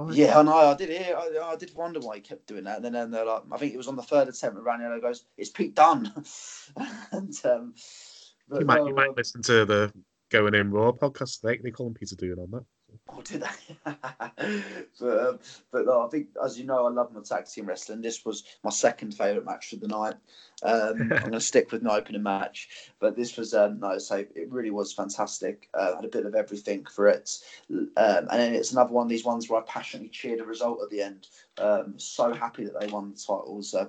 [0.00, 0.12] Why?
[0.12, 0.56] yeah, I know.
[0.56, 1.14] I did hear.
[1.14, 2.76] I, I did wonder why he kept doing that.
[2.76, 4.56] And then, then they're like, I think it was on the third attempt.
[4.56, 6.10] And Ranallo goes, "It's Pete Dunne."
[7.12, 7.74] and um,
[8.48, 9.92] but you might no, you might um, listen to the
[10.30, 11.42] Going In Raw podcast.
[11.42, 12.64] They, they call him Peter Dune on that.
[13.08, 13.92] Oh, did they?
[15.00, 15.38] but, um,
[15.70, 18.00] but no, I think, as you know, I love my tag team wrestling.
[18.00, 20.14] This was my second favourite match of the night.
[20.62, 24.16] Um, I'm going to stick with my opening match, but this was um, no, so
[24.16, 25.68] it really was fantastic.
[25.74, 27.38] Uh, had a bit of everything for it,
[27.70, 30.80] um, and then it's another one of these ones where I passionately cheered a result
[30.82, 31.28] at the end.
[31.58, 33.74] Um, so happy that they won the titles.
[33.74, 33.86] Uh,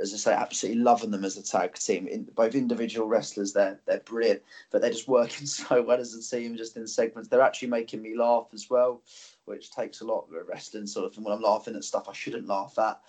[0.00, 2.08] as I say, absolutely loving them as a tag team.
[2.08, 6.36] In, both individual wrestlers, they're they're brilliant, but they're just working so well as a
[6.36, 7.28] team, just in segments.
[7.28, 9.02] They're actually making me laugh as well
[9.46, 12.12] which takes a lot of wrestling sort of thing when I'm laughing at stuff I
[12.12, 13.00] shouldn't laugh at.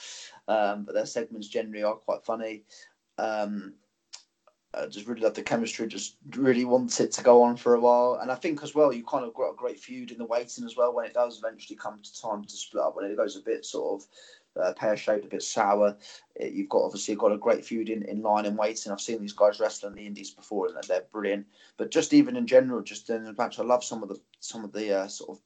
[0.47, 2.63] Um, but their segments generally are quite funny.
[3.17, 3.73] Um,
[4.73, 5.87] I just really love the chemistry.
[5.87, 8.93] Just really want it to go on for a while, and I think as well
[8.93, 11.39] you kind of got a great feud in the waiting as well when it does
[11.39, 12.95] eventually come to time to split up.
[12.95, 14.07] When it goes a bit sort of
[14.61, 15.97] uh, pear shaped, a bit sour,
[16.35, 18.91] it, you've got obviously got a great feud in, in line and waiting.
[18.91, 21.47] I've seen these guys wrestle in the Indies before, and they're brilliant.
[21.77, 24.63] But just even in general, just in the match, I love some of the some
[24.63, 25.43] of the uh, sort of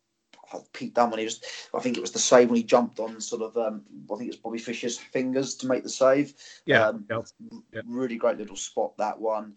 [0.74, 3.20] Pete Dunne when he just, I think it was the save when he jumped on
[3.22, 6.34] sort of, um, I think it's Bobby Fischer's fingers to make the save.
[6.66, 7.82] Yeah, um, yeah.
[7.86, 9.56] really great little spot that one,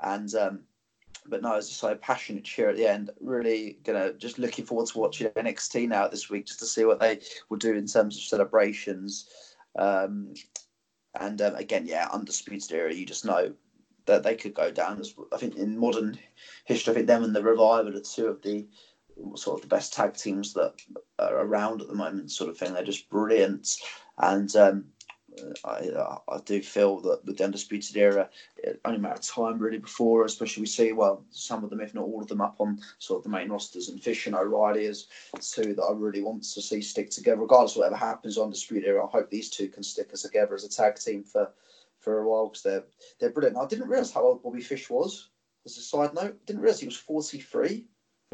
[0.00, 0.60] and um,
[1.28, 3.10] but no, as I say, passionate cheer at the end.
[3.20, 7.00] Really gonna just looking forward to watching NXT now this week just to see what
[7.00, 9.28] they will do in terms of celebrations.
[9.78, 10.34] Um,
[11.18, 12.92] and um, again, yeah, undisputed era.
[12.92, 13.52] You just know
[14.06, 15.02] that they could go down.
[15.32, 16.18] I think in modern
[16.64, 18.66] history, I think them and the Revival are two of the
[19.34, 20.74] sort of the best tag teams that
[21.18, 22.72] are around at the moment, sort of thing.
[22.72, 23.76] They're just brilliant,
[24.18, 24.84] and um,
[25.64, 28.30] I, I do feel that with the undisputed era,
[28.84, 32.04] only matter of time really before, especially we see well some of them, if not
[32.04, 35.08] all of them, up on sort of the main rosters, and Fish and O'Reilly as
[35.40, 38.88] two that I really want to see stick together, regardless of whatever happens on undisputed
[38.88, 39.04] era.
[39.04, 41.50] I hope these two can stick us together as a tag team for
[41.98, 42.84] for a while because they're
[43.20, 43.58] they're brilliant.
[43.58, 45.30] I didn't realize how old Bobby Fish was.
[45.64, 47.86] As a side note, didn't realize he was forty three.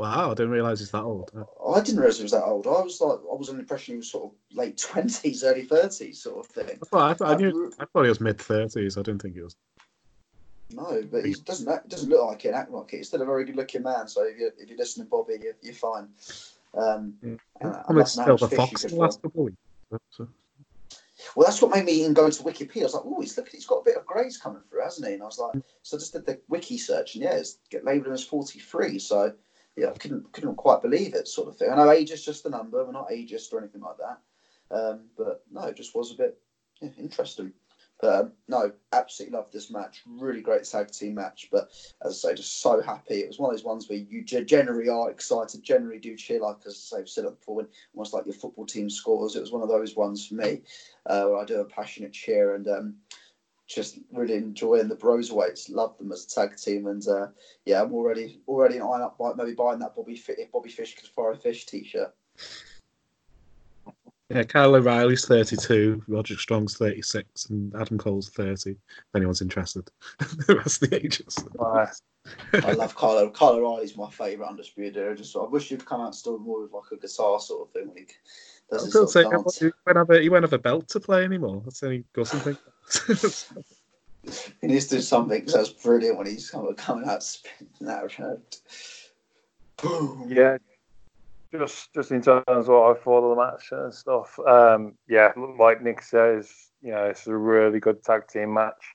[0.02, 1.30] Wow, I didn't realise he's that old.
[1.32, 2.66] I didn't realise he was that old.
[2.66, 5.62] I was like, I was under the impression he was sort of late twenties, early
[5.62, 6.80] thirties, sort of thing.
[6.90, 8.98] Well, I, thought, I, knew, I thought he was mid thirties.
[8.98, 9.54] I didn't think he was.
[10.72, 12.96] No, but he doesn't act, doesn't look like it, act like it.
[12.96, 14.08] He's still a very good looking man.
[14.08, 16.08] So if you're if you're listening, Bobby, you're, you're fine.
[16.76, 17.84] Um, yeah.
[17.88, 19.56] I'm still the Fox the last couple weeks.
[20.10, 20.26] So.
[21.36, 22.80] Well, that's what made me even go to Wikipedia.
[22.80, 25.06] I was like, oh, he's look, he's got a bit of greys coming through, hasn't
[25.06, 25.14] he?
[25.14, 25.62] And I was like, mm.
[25.82, 28.98] so I just did the wiki search, and yeah, it's get labelled him as 43.
[28.98, 29.32] So
[29.76, 31.70] yeah, I couldn't couldn't quite believe it, sort of thing.
[31.70, 34.18] I know age is just a number, we're not ageist or anything like that.
[34.74, 36.38] Um, but no, it just was a bit
[36.80, 37.52] yeah, interesting.
[38.00, 40.02] But um, no, absolutely loved this match.
[40.06, 41.48] Really great tag team match.
[41.52, 41.70] But
[42.04, 43.20] as I say, just so happy.
[43.20, 46.56] It was one of those ones where you generally are excited, generally do cheer, like
[46.66, 49.36] as I say, I've said it before, when almost like your football team scores.
[49.36, 50.62] It was one of those ones for me
[51.06, 52.68] uh, where I do a passionate cheer and.
[52.68, 52.94] Um,
[53.66, 55.70] just really enjoying the Broserweights.
[55.70, 57.28] Love them as a tag team, and uh,
[57.64, 61.08] yeah, I'm already already eyeing up by maybe buying that Bobby if Bobby Fish could
[61.08, 62.14] fire a fish t-shirt.
[64.32, 68.70] Yeah, Kyle O'Reilly's 32, Roderick Strong's 36, and Adam Cole's 30.
[68.70, 68.76] If
[69.14, 71.44] anyone's interested, the rest of the ages.
[71.60, 73.28] I love Kyle.
[73.28, 75.06] Kyle O'Reilly's my favourite undisputed.
[75.06, 77.72] I just I wish he'd come out still more with like a guitar sort of
[77.72, 78.06] thing he
[78.70, 79.58] does his sort of dance.
[79.58, 81.60] He won't, have a, he won't have a belt to play anymore.
[81.64, 82.56] That's any got something.
[84.60, 88.42] He needs to do something because that's brilliant when he's coming out spinning that around.
[89.82, 90.26] Boom.
[90.28, 90.58] Yeah,
[91.52, 94.38] just just in terms of what I thought of the match and stuff.
[94.40, 96.50] Um, yeah, like Nick says,
[96.82, 98.94] you know, it's a really good tag team match.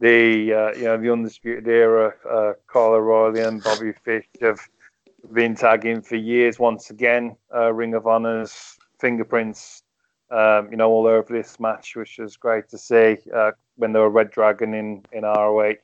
[0.00, 4.60] The uh, you know the undisputed era, uh, Kyle O'Reilly and Bobby Fish have
[5.32, 6.58] been tagging for years.
[6.58, 9.82] Once again, uh, Ring of Honor's fingerprints,
[10.32, 13.18] um, you know, all over this match, which was great to see.
[13.34, 15.74] Uh, when they were Red Dragon in in ROH.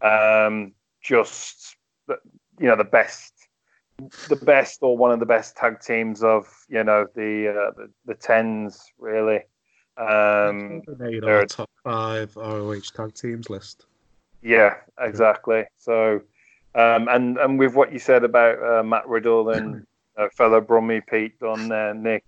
[0.00, 0.72] Um,
[1.02, 1.76] just
[2.08, 3.32] you know the best,
[4.28, 7.90] the best or one of the best tag teams of you know the uh, the,
[8.06, 9.40] the tens really.
[9.96, 13.86] Um, made our top five ROH tag teams list.
[14.42, 15.64] Yeah, exactly.
[15.78, 16.20] So,
[16.74, 21.00] um, and and with what you said about uh, Matt Riddle and uh, fellow Brummy
[21.00, 22.24] Pete on there, Nick,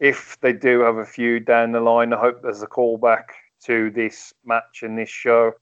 [0.00, 3.24] if they do have a feud down the line, I hope there's a callback
[3.64, 5.52] to this match and this show.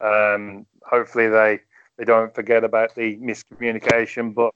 [0.00, 1.60] Um, hopefully they
[1.96, 4.52] they don't forget about the miscommunication, but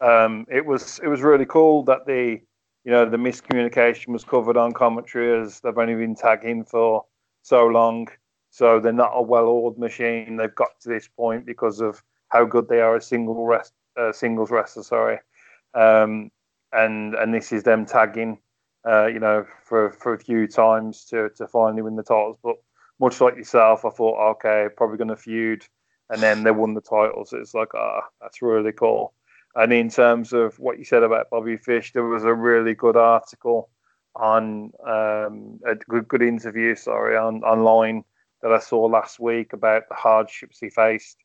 [0.00, 2.40] um, it was it was really cool that the
[2.84, 7.04] you know the miscommunication was covered on commentary as they've only been tagging for
[7.42, 8.08] so long,
[8.50, 10.36] so they're not a well-oiled machine.
[10.36, 14.12] They've got to this point because of how good they are as single rest uh,
[14.12, 14.82] singles wrestler.
[14.82, 15.18] Sorry,
[15.74, 16.30] um,
[16.72, 18.38] and and this is them tagging
[18.86, 22.38] uh, you know, for, for a few times to, to finally win the titles.
[22.42, 22.56] But
[22.98, 25.64] much like yourself, I thought, okay, probably going to feud
[26.08, 27.32] and then they won the titles.
[27.32, 29.12] It's like, ah, that's really cool.
[29.54, 32.96] And in terms of what you said about Bobby Fish, there was a really good
[32.96, 33.68] article
[34.16, 38.04] on um, a good good interview, sorry, on online
[38.42, 41.16] that I saw last week about the hardships he faced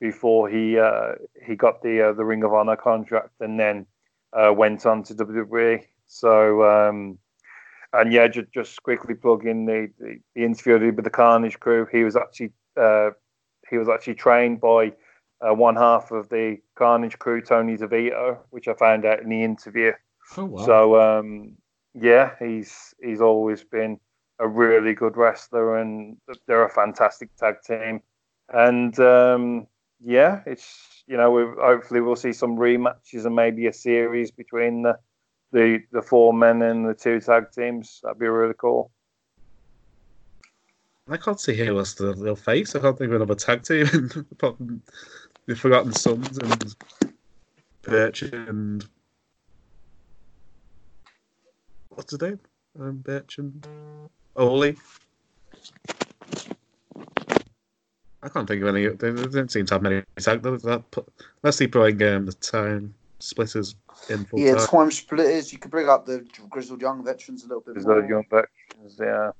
[0.00, 1.12] before he uh,
[1.44, 3.86] he got the uh, the Ring of Honor contract and then
[4.32, 5.84] uh, went on to WWE.
[6.06, 7.18] So um,
[7.92, 11.86] and yeah, just, just quickly plug in the, the, the interview with the Carnage crew.
[11.90, 13.10] He was actually uh,
[13.70, 14.92] he was actually trained by
[15.40, 19.42] uh, one half of the Carnage crew, Tony DeVito, which I found out in the
[19.42, 19.92] interview.
[20.36, 20.66] Oh wow!
[20.66, 21.56] So um,
[21.94, 23.98] yeah, he's he's always been
[24.38, 26.16] a really good wrestler, and
[26.46, 28.02] they're a fantastic tag team.
[28.50, 29.66] And um,
[30.00, 34.98] yeah, it's you know, hopefully we'll see some rematches and maybe a series between the
[35.52, 38.00] the the four men and the two tag teams.
[38.02, 38.90] That'd be really cool.
[41.10, 42.76] I can't see who else the they'll face.
[42.76, 43.86] I can't think of another tag team
[45.46, 46.74] the Forgotten Sons and
[47.82, 48.86] Burch and
[51.88, 52.38] what's his name?
[52.78, 53.66] Um, Burch and
[54.36, 54.74] Ole.
[58.22, 58.86] I can't think of any.
[58.88, 60.42] They, they don't seem to have many tag.
[60.42, 60.82] That,
[61.42, 63.76] unless they bring um, the time splitters
[64.10, 64.66] in full Yeah, time.
[64.66, 65.52] time splitters.
[65.52, 68.00] You could bring up the grizzled young veterans a little bit Because more.
[68.00, 69.30] those young veterans, yeah,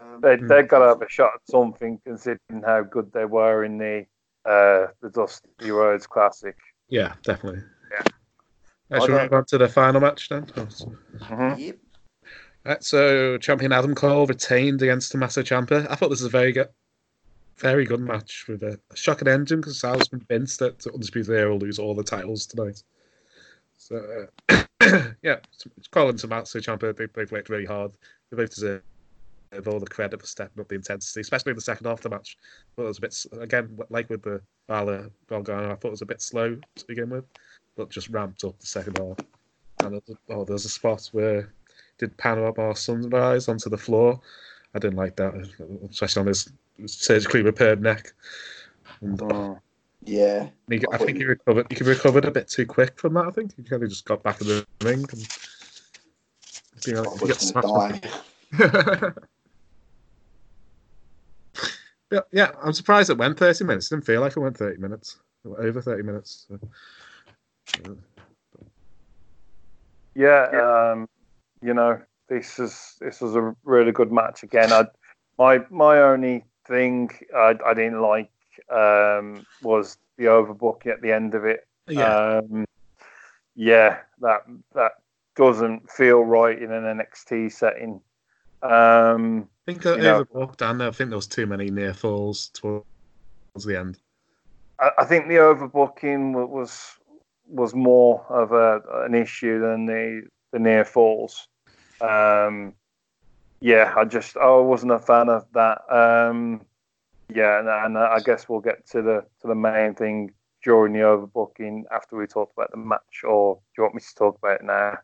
[0.00, 0.46] Um, they Hmm.
[0.46, 4.06] they've got to have a shot at something, considering how good they were in the
[4.44, 6.56] uh, the Dusty Rhodes Classic.
[6.88, 7.62] Yeah, definitely.
[7.90, 9.00] Yeah.
[9.00, 10.46] Should we move on to the final match then?
[10.56, 11.58] Oh, so- Mhm.
[11.58, 11.76] Yep.
[12.64, 15.86] Right, so champion Adam Cole retained against Tommaso Ciampa.
[15.90, 16.68] I thought this was a very good,
[17.56, 21.58] very good match with a, a shocking ending because was convinced that Undisputed Era will
[21.58, 22.82] lose all the titles tonight.
[23.78, 24.64] So uh,
[25.22, 25.36] yeah,
[25.90, 27.92] Cole and Tommaso Ciampa they both worked really hard.
[28.30, 28.82] They both deserve
[29.66, 32.10] all the credit for stepping up the intensity, especially in the second half of the
[32.10, 32.38] match.
[32.76, 35.72] But it was a bit again like with the Balor Gargano.
[35.72, 37.24] I thought it was a bit slow to begin with,
[37.76, 39.18] but just ramped up the second half.
[39.84, 40.00] And
[40.30, 41.52] oh, there's a spot where
[41.98, 44.20] did Panama Sunrise onto the floor.
[44.74, 45.34] I didn't like that,
[45.90, 46.50] especially on his
[46.86, 48.12] surgically repaired neck.
[49.00, 49.60] And Mm.
[50.04, 50.48] Yeah.
[50.68, 51.72] he, I think he recovered.
[51.72, 53.26] He recovered a bit too quick from that.
[53.26, 55.28] I think he kind of just got back in the ring and.
[56.86, 57.68] You know, I he got smashed.
[57.68, 58.00] die.
[62.10, 63.86] yeah, yeah, I'm surprised it went 30 minutes.
[63.86, 65.18] It didn't feel like it went 30 minutes.
[65.44, 66.46] It went over 30 minutes.
[66.48, 66.58] So.
[70.14, 71.08] Yeah, um,
[71.62, 74.72] you know, this is this was a really good match again.
[74.72, 74.86] I,
[75.38, 78.30] my my only thing I, I didn't like
[78.70, 81.66] um, was the overbooking at the end of it.
[81.88, 82.64] Yeah, Um,
[83.54, 84.42] yeah, that
[84.74, 84.92] that
[85.36, 88.00] doesn't feel right in an NXT setting.
[88.62, 92.48] Um, I think I know- overbooked, and I think there was too many near falls
[92.48, 92.84] towards
[93.64, 93.98] the end.
[94.78, 96.98] I, I think the overbooking was
[97.48, 101.48] was more of a an issue than the the near falls.
[102.00, 102.74] Um,
[103.62, 105.80] yeah, I just I wasn't a fan of that.
[105.90, 106.62] Um,
[107.34, 110.32] yeah, and, and I guess we'll get to the to the main thing
[110.62, 114.14] during the overbooking after we talk about the match, or do you want me to
[114.14, 114.98] talk about it now?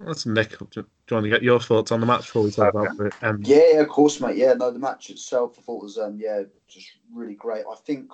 [0.00, 0.58] That's Nick.
[0.58, 2.90] Do you want to get your thoughts on the match before we talk Okay.
[2.92, 3.14] about it?
[3.22, 4.36] um, Yeah, yeah, of course, mate.
[4.36, 7.64] Yeah, no, the match itself I thought was um yeah just really great.
[7.70, 8.10] I think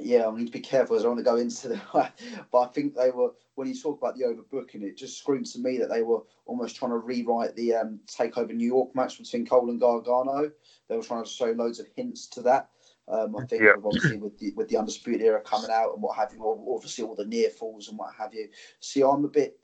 [0.00, 1.80] yeah, I need to be careful as I want to go into the
[2.52, 5.60] but I think they were when you talk about the overbooking, it just screams to
[5.60, 9.46] me that they were almost trying to rewrite the um takeover New York match between
[9.46, 10.50] Cole and Gargano.
[10.88, 12.70] They were trying to show loads of hints to that.
[13.08, 13.72] Um, I think Yeah.
[13.84, 16.44] obviously with the with the undisputed era coming out and what have you,
[16.74, 18.48] obviously all the near falls and what have you.
[18.80, 19.58] See, I'm a bit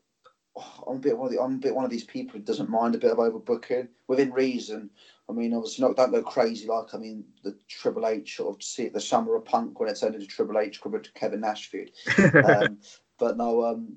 [0.87, 2.69] I'm a bit one of the, I'm a bit one of these people who doesn't
[2.69, 4.89] mind a bit of overbooking within reason.
[5.29, 8.63] I mean, obviously, not don't go crazy like I mean the Triple H sort of
[8.63, 11.69] see the summer of Punk when it turned into Triple H compared to Kevin Nash
[11.69, 11.91] feud.
[12.45, 12.79] Um,
[13.17, 13.95] but no, um,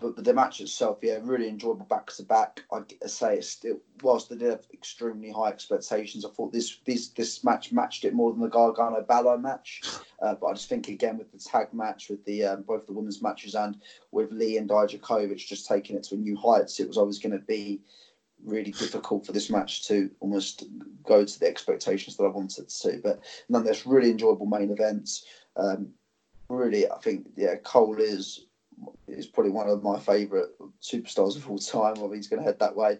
[0.00, 2.62] but, but the match itself, yeah, really enjoyable back to back.
[2.72, 7.08] I say it's still whilst they did have extremely high expectations, I thought this this
[7.08, 9.82] this match matched it more than the Gargano Balor match.
[10.20, 12.92] Uh, but I just think again with the tag match, with the um, both the
[12.92, 16.88] women's matches and with Lee and Dijakovic just taking it to a new heights, it
[16.88, 17.80] was always going to be
[18.44, 20.64] really difficult for this match to almost
[21.02, 23.00] go to the expectations that I wanted to.
[23.02, 25.24] But nonetheless, really enjoyable main events.
[25.56, 25.90] Um,
[26.48, 28.46] really, I think yeah, Cole is
[29.06, 30.48] is probably one of my favourite
[30.82, 31.94] superstars of all time.
[31.96, 32.98] I think he's going to head that way.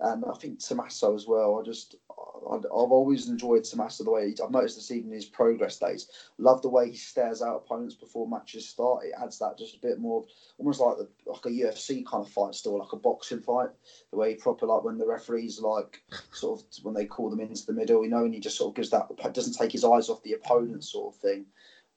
[0.00, 1.58] And I think Tommaso as well.
[1.58, 5.26] I just, I've always enjoyed Tommaso the way he, I've noticed this even in his
[5.26, 6.06] progress days.
[6.38, 9.04] Love the way he stares out opponents before matches start.
[9.04, 10.24] It adds that just a bit more,
[10.58, 13.68] almost like the, like a UFC kind of fight, still like a boxing fight.
[14.10, 16.00] The way he proper like when the referees like
[16.32, 18.70] sort of when they call them into the middle, you know, and he just sort
[18.70, 21.44] of gives that doesn't take his eyes off the opponent sort of thing.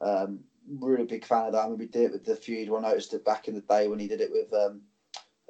[0.02, 0.42] Um,
[0.80, 1.66] really big fan of that.
[1.66, 2.70] I mean, we did it with the feud.
[2.70, 4.82] I noticed it back in the day when he did it with um,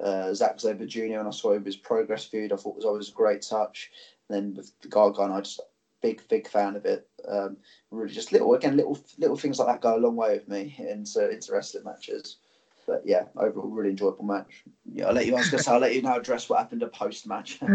[0.04, 1.18] uh, Zack Sabre Jr.
[1.18, 2.52] and I saw his progress feud.
[2.52, 3.90] I thought it was always a great touch.
[4.28, 5.60] And then with the Gargano, I just
[6.02, 7.08] big big fan of it.
[7.26, 7.56] Um,
[7.90, 10.76] really, just little again, little little things like that go a long way with me
[10.78, 12.36] into into wrestling matches.
[12.86, 14.62] But yeah, overall, really enjoyable match.
[14.92, 15.34] Yeah, I'll let you.
[15.34, 17.58] I was I'll let you now address what happened at post match.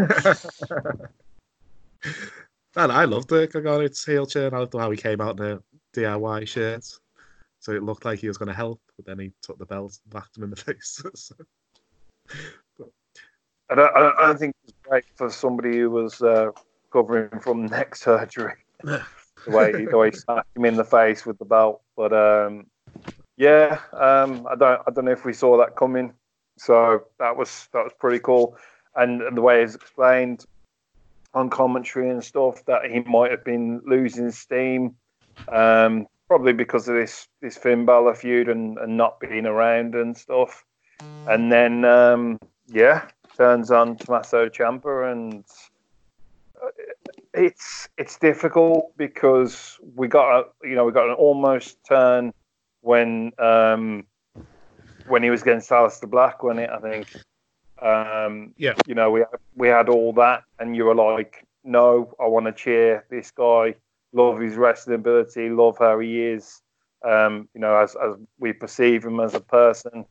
[2.75, 4.53] Man, I loved the Gargano's heel turn.
[4.53, 5.59] I loved how he came out in a
[5.95, 6.85] DIY shirt.
[7.59, 9.97] So it looked like he was going to help, but then he took the belt
[10.05, 11.01] and whacked him in the face.
[13.71, 16.51] I don't, I don't, I don't think it's great for somebody who was uh,
[16.85, 18.55] recovering from neck surgery.
[18.83, 19.01] the
[19.47, 22.65] way the way he smacked him in the face with the belt, but um,
[23.37, 26.13] yeah, um, I don't I don't know if we saw that coming.
[26.57, 28.57] So that was that was pretty cool,
[28.95, 30.45] and, and the way it's explained
[31.33, 34.95] on commentary and stuff that he might have been losing steam,
[35.47, 40.17] um, probably because of this this Finn Balor feud and, and not being around and
[40.17, 40.65] stuff.
[41.25, 42.37] And then um,
[42.67, 45.43] yeah, turns on Tommaso Ciampa and
[46.61, 46.69] uh,
[47.33, 52.31] it's it's difficult because we got a, you know we got an almost turn
[52.81, 54.05] when um,
[55.05, 57.07] when he was against Aleister Black, when it I think
[57.81, 58.73] um, Yeah.
[58.87, 59.23] you know we
[59.55, 63.75] we had all that, and you were like, no, I want to cheer this guy,
[64.13, 66.61] love his wrestling ability, love how he is,
[67.07, 70.05] um, you know, as as we perceive him as a person.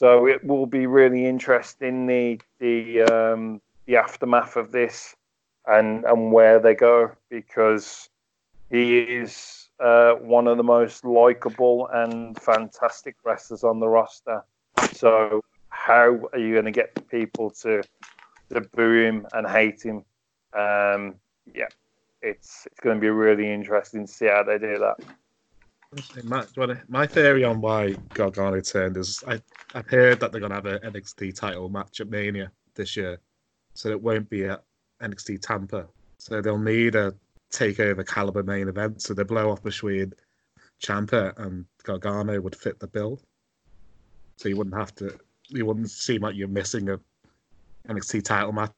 [0.00, 5.14] So it will be really interesting the the um, the aftermath of this
[5.66, 8.08] and and where they go because
[8.70, 14.42] he is uh, one of the most likable and fantastic wrestlers on the roster.
[14.92, 17.82] So how are you going to get people to
[18.54, 19.98] to boo him and hate him?
[20.54, 21.68] Um, yeah,
[22.22, 24.96] it's it's going to be really interesting to see how they do that.
[26.22, 26.46] My,
[26.88, 29.40] my theory on why Gargano turned is I,
[29.74, 33.18] I've heard that they're going to have an NXT title match at Mania this year.
[33.74, 34.62] So it won't be at
[35.02, 35.88] NXT Tampa.
[36.18, 37.12] So they'll need a
[37.52, 39.02] takeover caliber main event.
[39.02, 40.12] So they blow off between
[40.80, 43.20] Ciampa and Gargano would fit the bill.
[44.36, 45.18] So you wouldn't have to,
[45.48, 47.00] you wouldn't seem like you're missing a
[47.88, 48.70] NXT title match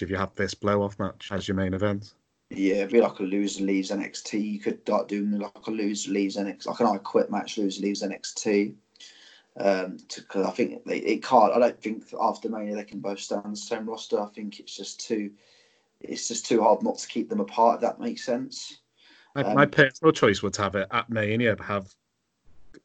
[0.00, 2.14] if you have this blow off match as your main event.
[2.56, 4.52] Yeah, it'd be like a loser leaves NXT.
[4.52, 7.82] You could start doing like a loser leaves NXT, like an I quit match, loser
[7.82, 8.74] leaves NXT.
[9.56, 11.52] Um, because I think they, it can't.
[11.52, 14.20] I don't think after Mania they can both stay on the same roster.
[14.20, 15.30] I think it's just too,
[16.00, 17.76] it's just too hard not to keep them apart.
[17.76, 18.78] If that makes sense.
[19.34, 21.94] My, Um, my personal choice would have it at Mania, have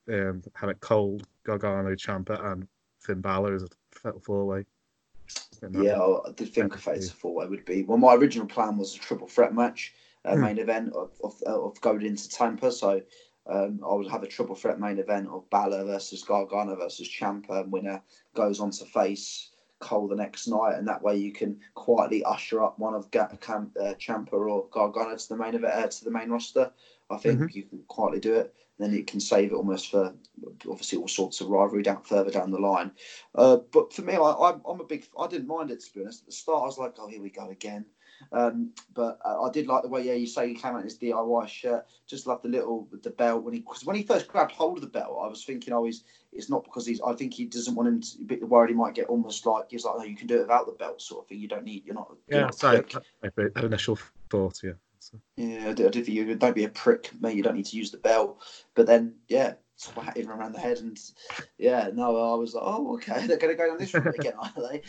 [0.09, 2.67] um, have it Cole, Gargano, Ciampa, and
[2.99, 3.63] Finn Balor as
[4.05, 4.65] a four way.
[5.71, 7.83] Yeah, I did think a fatal four way would be.
[7.83, 9.93] Well, my original plan was a triple threat match,
[10.25, 10.41] uh, Hmm.
[10.41, 12.71] main event of, of, of going into Tampa.
[12.71, 13.01] So
[13.49, 17.61] um, I would have a triple threat main event of Balor versus Gargano versus Ciampa,
[17.61, 18.01] and winner
[18.35, 19.49] goes on to face
[19.79, 23.29] Cole the next night, and that way you can quietly usher up one of Ga-
[23.39, 26.69] Cam- uh, Ciampa or Gargano to the main event uh, to the main roster.
[27.09, 28.53] I think you can quietly do it.
[28.77, 30.13] Then it can save it almost for
[30.69, 32.91] obviously all sorts of rivalry down further down the line.
[33.35, 35.05] Uh, but for me, I, I'm, I'm a big.
[35.19, 36.21] I didn't mind it to be honest.
[36.21, 37.85] At the start, I was like, "Oh, here we go again."
[38.31, 40.83] Um, but uh, I did like the way, yeah, you say he came out in
[40.83, 41.85] his DIY shirt.
[42.07, 44.81] Just love the little the belt when he because when he first grabbed hold of
[44.81, 47.01] the belt, I was thinking, oh, he's it's not because he's.
[47.01, 48.69] I think he doesn't want him to be a bit worried.
[48.69, 51.01] He might get almost like he's like, oh, you can do it without the belt,
[51.01, 51.39] sort of thing.
[51.39, 51.85] You don't need.
[51.85, 52.11] You're not.
[52.27, 52.83] Yeah, sorry,
[53.65, 53.97] initial
[54.29, 54.61] thought.
[54.63, 54.73] Yeah,
[55.35, 56.35] Yeah, I you.
[56.35, 57.35] Don't be a prick, mate.
[57.35, 58.41] You don't need to use the belt.
[58.75, 60.99] But then, yeah, swat him around the head, and
[61.57, 64.33] yeah, no, I was like, oh, okay, they're going to go down this route again,
[64.37, 64.81] are they?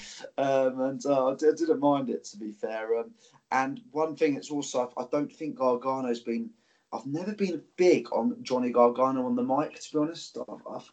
[0.43, 2.99] Um, and uh, I, did, I didn't mind it, to be fair.
[2.99, 3.13] Um,
[3.53, 6.51] and one thing that's also, I don't think Gargano's been.
[6.93, 10.37] I've never been big on Johnny Gargano on the mic, to be honest.
[10.37, 10.91] I've, I've,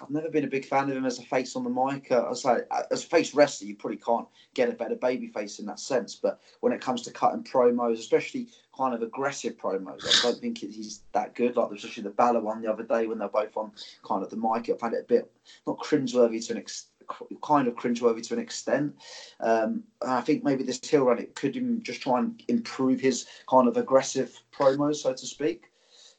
[0.00, 2.10] I've never been a big fan of him as a face on the mic.
[2.10, 5.26] Uh, I was like, as a face wrestler, you probably can't get a better baby
[5.28, 6.14] face in that sense.
[6.14, 10.58] But when it comes to cutting promos, especially kind of aggressive promos, I don't think
[10.58, 11.56] he's that good.
[11.56, 13.72] Like especially the Balor one the other day when they're both on
[14.06, 14.70] kind of the mic.
[14.70, 15.30] I found it a bit
[15.66, 16.88] not cringeworthy to an extent.
[17.42, 18.94] Kind of cringeworthy to an extent.
[19.40, 23.66] Um, I think maybe this heel run it could just try and improve his kind
[23.66, 25.71] of aggressive promos, so to speak.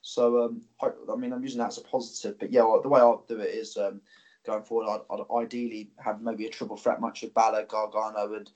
[0.04, 2.38] So um, I, I mean, I'm using that as a positive.
[2.38, 4.02] But yeah, the way I'll do it is um,
[4.46, 4.88] going forward.
[4.90, 8.52] I'd, I'd ideally have maybe a triple threat match of Balor, Gargano, and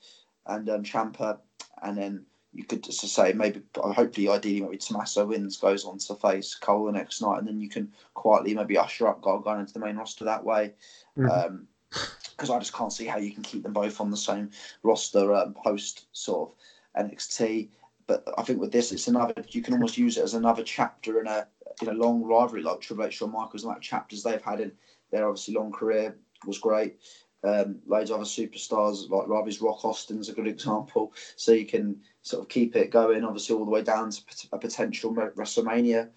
[0.46, 1.38] and um, Ciampa,
[1.82, 6.14] and then you could just say maybe hopefully ideally maybe Tommaso wins goes on to
[6.14, 9.72] face Cole the next night, and then you can quietly maybe usher up Gargano into
[9.72, 10.72] the main roster that way.
[11.16, 11.46] Mhm.
[11.46, 14.50] Um, because I just can't see how you can keep them both on the same
[14.82, 17.68] roster um, post sort of NXT.
[18.08, 19.34] But I think with this, it's another.
[19.50, 21.46] You can almost use it as another chapter in a
[21.80, 24.72] in a long rivalry like Triple H, Shawn Michaels, and like chapters they've had in
[25.12, 26.96] their obviously long career was great.
[27.44, 31.12] Um, loads of other superstars like Ravi's Rock Austin's a good example.
[31.36, 34.20] So you can sort of keep it going, obviously all the way down to
[34.52, 36.08] a potential WrestleMania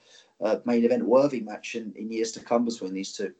[0.44, 3.34] uh, main event worthy match in, in years to come between these two.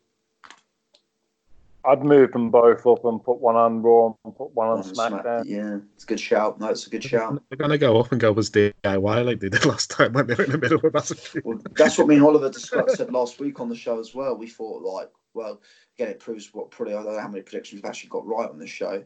[1.84, 4.84] I'd move them both up and put one on Raw and put one on, on
[4.84, 5.44] SmackDown.
[5.44, 6.60] Smack, yeah, it's a good shout.
[6.60, 7.42] No, it's a good shout.
[7.50, 10.28] They're going to go up and go as DIY like they did last time when
[10.28, 12.98] they were in the middle of a massive well, That's what me and Oliver discussed
[12.98, 14.36] said last week on the show as well.
[14.38, 15.62] We thought, like, well,
[15.98, 18.50] again, it proves what probably, I don't know how many predictions we've actually got right
[18.50, 19.04] on this show.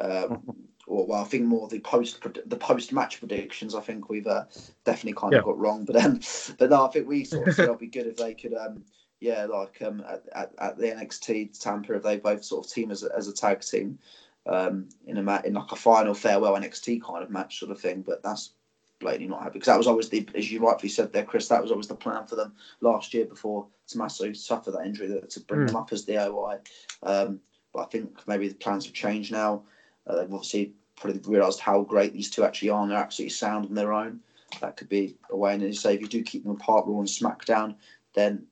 [0.00, 0.42] Um,
[0.86, 3.74] or well, I think more the post the post match predictions.
[3.74, 4.44] I think we've uh,
[4.84, 5.44] definitely kind of yeah.
[5.44, 6.20] got wrong, but um,
[6.58, 8.84] but no, I think we sort of said it'd be good if they could um,
[9.22, 13.04] yeah, like um, at, at, at, the NXT Tampa, they both sort of team as
[13.04, 13.98] a, as a tag team
[14.46, 18.02] um, in a in like a final farewell NXT kind of match sort of thing.
[18.02, 18.54] But that's
[18.98, 21.62] blatantly not happening because that was always the, as you rightly said there, Chris, that
[21.62, 25.40] was always the plan for them last year before Tommaso suffered that injury that, to
[25.40, 25.66] bring mm.
[25.68, 26.58] them up as DIY.
[27.04, 27.40] Um,
[27.72, 29.62] but I think maybe the plans have changed now.
[30.06, 33.66] Uh, they've obviously probably realised how great these two actually are, and they're absolutely sound
[33.66, 34.18] on their own.
[34.60, 35.54] That could be a way.
[35.54, 37.76] And as you say, if you do keep them apart, Raw and SmackDown,
[38.14, 38.46] then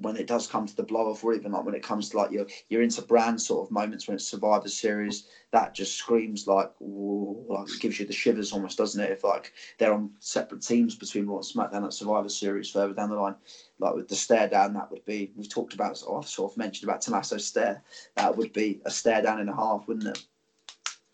[0.00, 2.16] when it does come to the blow off, or even like when it comes to
[2.16, 6.46] like your your into brand sort of moments when it's Survivor Series, that just screams
[6.46, 9.10] like, ooh, like it gives you the shivers almost, doesn't it?
[9.10, 13.10] If like they're on separate teams between Raw and SmackDown at Survivor Series further down
[13.10, 13.36] the line,
[13.78, 15.32] like with the stare down, that would be.
[15.36, 17.82] We've talked about, or I've sort of mentioned about Tommaso's stare.
[18.16, 20.24] That would be a stare down and a half, wouldn't it?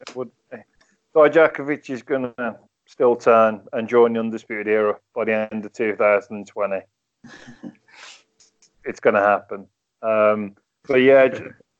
[0.00, 0.30] It would.
[1.14, 5.72] Dijakovic is going to still turn and join the undisputed era by the end of
[5.72, 6.80] 2020.
[8.88, 9.66] it's going to happen.
[10.02, 11.28] Um, but yeah,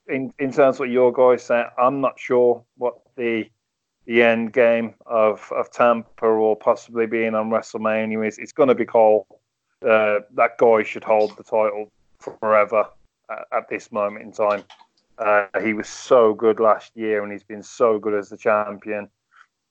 [0.09, 3.49] in in terms of what your guys say, I'm not sure what the
[4.07, 8.39] the end game of of Tampa or possibly being on WrestleMania is.
[8.39, 9.27] It's going to be Cole.
[9.83, 12.87] Uh, that guy should hold the title forever
[13.31, 14.65] at, at this moment in time.
[15.19, 19.09] Uh, he was so good last year, and he's been so good as the champion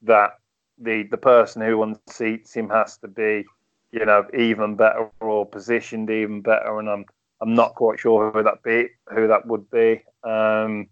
[0.02, 0.32] that
[0.78, 3.46] the the person who unseats him has to be,
[3.92, 6.80] you know, even better or positioned even better.
[6.80, 7.06] And I'm
[7.42, 10.88] I'm not quite sure who that be, who that would be um,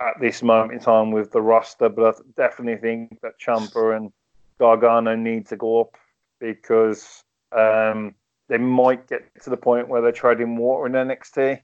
[0.00, 4.12] at this moment in time with the roster, but I definitely think that Ciampa and
[4.58, 5.96] Gargano need to go up
[6.38, 8.14] because um,
[8.48, 11.60] they might get to the point where they're trading water in NXT.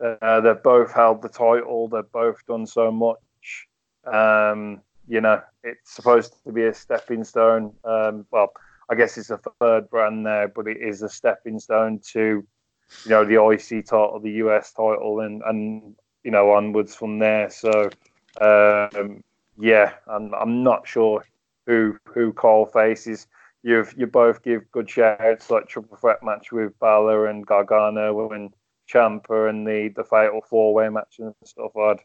[0.00, 1.88] Uh, they've both held the title.
[1.88, 3.66] They've both done so much.
[4.04, 7.72] Um, you know, it's supposed to be a stepping stone.
[7.84, 8.52] Um, well,
[8.88, 12.46] I guess it's a third brand there, but it is a stepping stone to
[13.04, 17.50] you know, the IC title, the US title, and and you know onwards from there.
[17.50, 17.90] So
[18.40, 19.22] um,
[19.58, 21.24] yeah, I'm I'm not sure
[21.66, 23.26] who who Cole faces.
[23.62, 28.52] You've you both give good shouts like triple threat match with Balor and Gargano and
[28.88, 31.76] Ciampa and the the fatal four way match and stuff.
[31.76, 32.00] I'd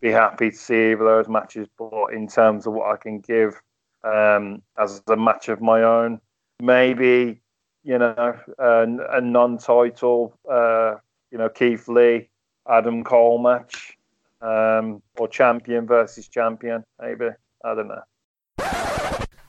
[0.00, 3.60] be happy to see either those matches, but in terms of what I can give
[4.02, 6.20] um, as a match of my own,
[6.60, 7.40] maybe
[7.84, 10.96] you know, a, a non-title, uh,
[11.30, 12.28] you know, Keith Lee,
[12.68, 13.96] Adam Cole match,
[14.40, 17.28] um, or champion versus champion, maybe.
[17.64, 18.02] I don't know.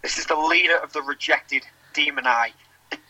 [0.03, 1.63] This is the leader of the rejected
[1.93, 2.51] Demon Eye.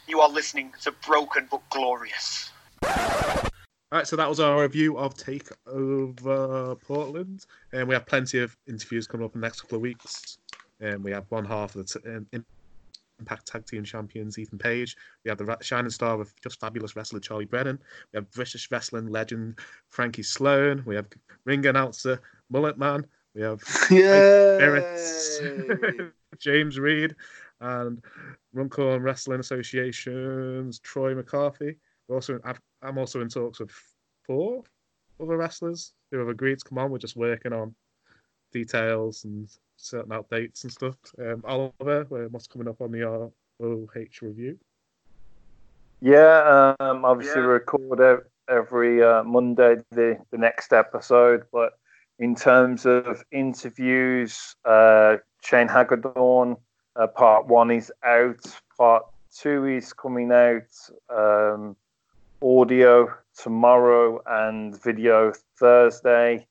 [0.08, 2.52] You are listening to Broken but Glorious.
[2.84, 8.56] All right, so that was our review of Takeover Portland, and we have plenty of
[8.68, 10.38] interviews coming up in the next couple of weeks.
[10.80, 12.44] And we have one half of the t-
[13.20, 14.96] Impact Tag Team Champions Ethan Page.
[15.24, 17.80] We have the shining star of just fabulous wrestler Charlie Brennan.
[18.12, 20.84] We have British wrestling legend Frankie Sloan.
[20.86, 21.08] We have
[21.46, 23.06] ring announcer Mullet Man.
[23.34, 23.62] We have
[26.40, 27.16] James Reed,
[27.62, 28.04] and
[28.54, 31.78] Runcorn Wrestling Association's Troy McCarthy.
[32.08, 32.40] We're also,
[32.82, 33.72] I'm also in talks with
[34.24, 34.64] four
[35.22, 36.92] other wrestlers who have agreed to come on.
[36.92, 37.74] We're just working on
[38.56, 40.96] details and certain out dates and stuff.
[41.20, 43.02] Um, Oliver, what's coming up on the
[43.60, 43.88] ROH
[44.22, 44.58] review?
[46.02, 47.48] Yeah, um, obviously yeah.
[47.48, 51.74] record every uh, Monday the, the next episode, but
[52.20, 56.58] in terms of interviews, uh, Shane Hagadorn,
[56.96, 58.46] uh, part one is out,
[58.78, 59.04] part
[59.36, 60.72] two is coming out,
[61.14, 61.76] um,
[62.42, 66.46] audio tomorrow and video Thursday.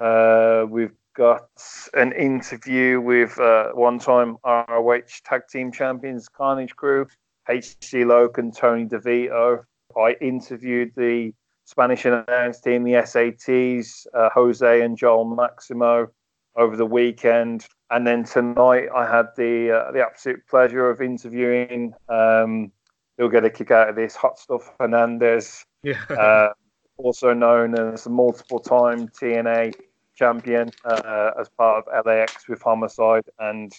[0.00, 1.48] Uh, we've got
[1.94, 7.06] an interview with uh, one-time ROH Tag Team Champions Carnage Crew,
[7.48, 9.64] HC Loc and Tony DeVito.
[9.98, 11.32] I interviewed the
[11.64, 16.08] Spanish announced team, the SATs, uh, Jose and Joel Maximo,
[16.56, 21.92] over the weekend, and then tonight I had the uh, the absolute pleasure of interviewing
[22.08, 22.72] um,
[23.18, 24.14] he'll get a kick out of this.
[24.16, 26.02] Hot Stuff Hernandez, Yeah.
[26.10, 26.52] uh,
[26.98, 29.74] also known as a multiple time TNA
[30.16, 33.24] champion uh, as part of LAX with Homicide.
[33.38, 33.72] And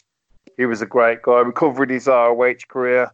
[0.55, 1.39] he was a great guy.
[1.39, 3.11] Recovered his ROH career.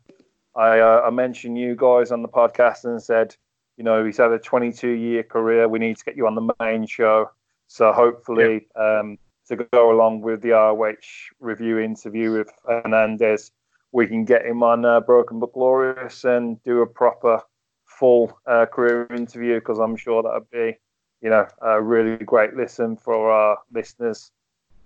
[0.56, 3.36] I, uh, I mentioned you guys on the podcast and said,
[3.78, 5.68] you know, he's had a 22 year career.
[5.68, 7.32] We need to get you on the main show.
[7.68, 9.18] So hopefully, um,
[9.48, 10.94] to go along with the ROH
[11.40, 13.52] review interview with Hernandez,
[13.91, 17.41] we can get him on uh, Broken But Glorious and do a proper
[17.86, 20.78] full uh, career interview because I'm sure that would be,
[21.24, 24.32] you know, a really great listen for our listeners.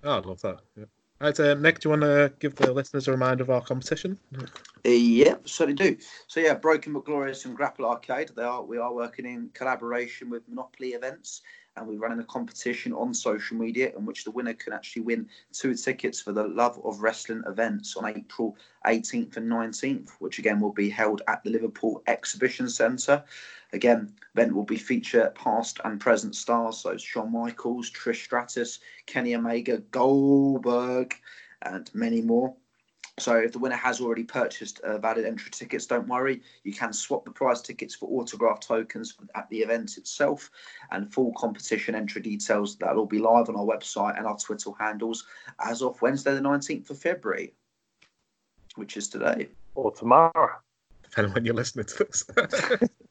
[0.04, 0.60] Oh, I'd love that.
[0.78, 0.86] Yeah.
[1.20, 4.20] Right, uh, Nick, do you want to give the listeners a reminder of our competition?
[4.38, 4.46] Uh,
[4.86, 5.98] yeah, certainly do.
[6.28, 8.30] So yeah, Broken but Glorious and Grapple Arcade.
[8.36, 11.42] They are we are working in collaboration with Monopoly Events,
[11.76, 15.28] and we're running a competition on social media in which the winner can actually win
[15.54, 18.56] two tickets for the Love of Wrestling events on April
[18.86, 23.24] 18th and 19th, which again will be held at the Liverpool Exhibition Centre.
[23.74, 29.36] Again, event will be feature past and present stars, so Shawn Michaels, Trish Stratus, Kenny
[29.36, 31.14] Omega, Goldberg,
[31.64, 32.56] and many more.
[33.20, 36.42] So if the winner has already purchased uh, valid entry tickets, don't worry.
[36.64, 40.52] You can swap the prize tickets for autograph tokens at the event itself,
[40.92, 44.70] and full competition entry details that'll all be live on our website and our Twitter
[44.80, 45.26] handles
[45.60, 47.54] as of Wednesday, the nineteenth of February,
[48.76, 49.50] which is today.
[49.74, 50.60] Or tomorrow.
[51.02, 52.24] Depending on when you're listening to this.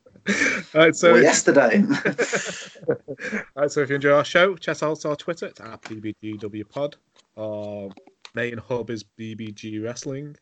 [0.75, 1.83] Right, so or yesterday.
[3.57, 5.47] Right, so if you enjoy our show, check out our Twitter.
[5.47, 6.95] It's at BBGWPod.
[7.37, 7.91] Our
[8.35, 10.37] main hub is BBG Wrestling.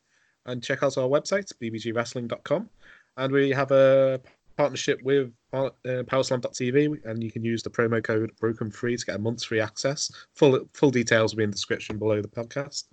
[0.46, 2.68] And check out our website, bbgwrestling.com.
[3.16, 4.20] And we have a
[4.56, 9.16] partnership with uh, Powerslam.tv, and you can use the promo code Broken Free to get
[9.16, 10.10] a month's free access.
[10.34, 12.84] Full full details will be in the description below the podcast.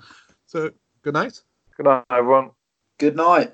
[0.45, 0.69] So,
[1.01, 1.41] good night.
[1.75, 2.51] Good night, everyone.
[2.99, 3.53] Good night.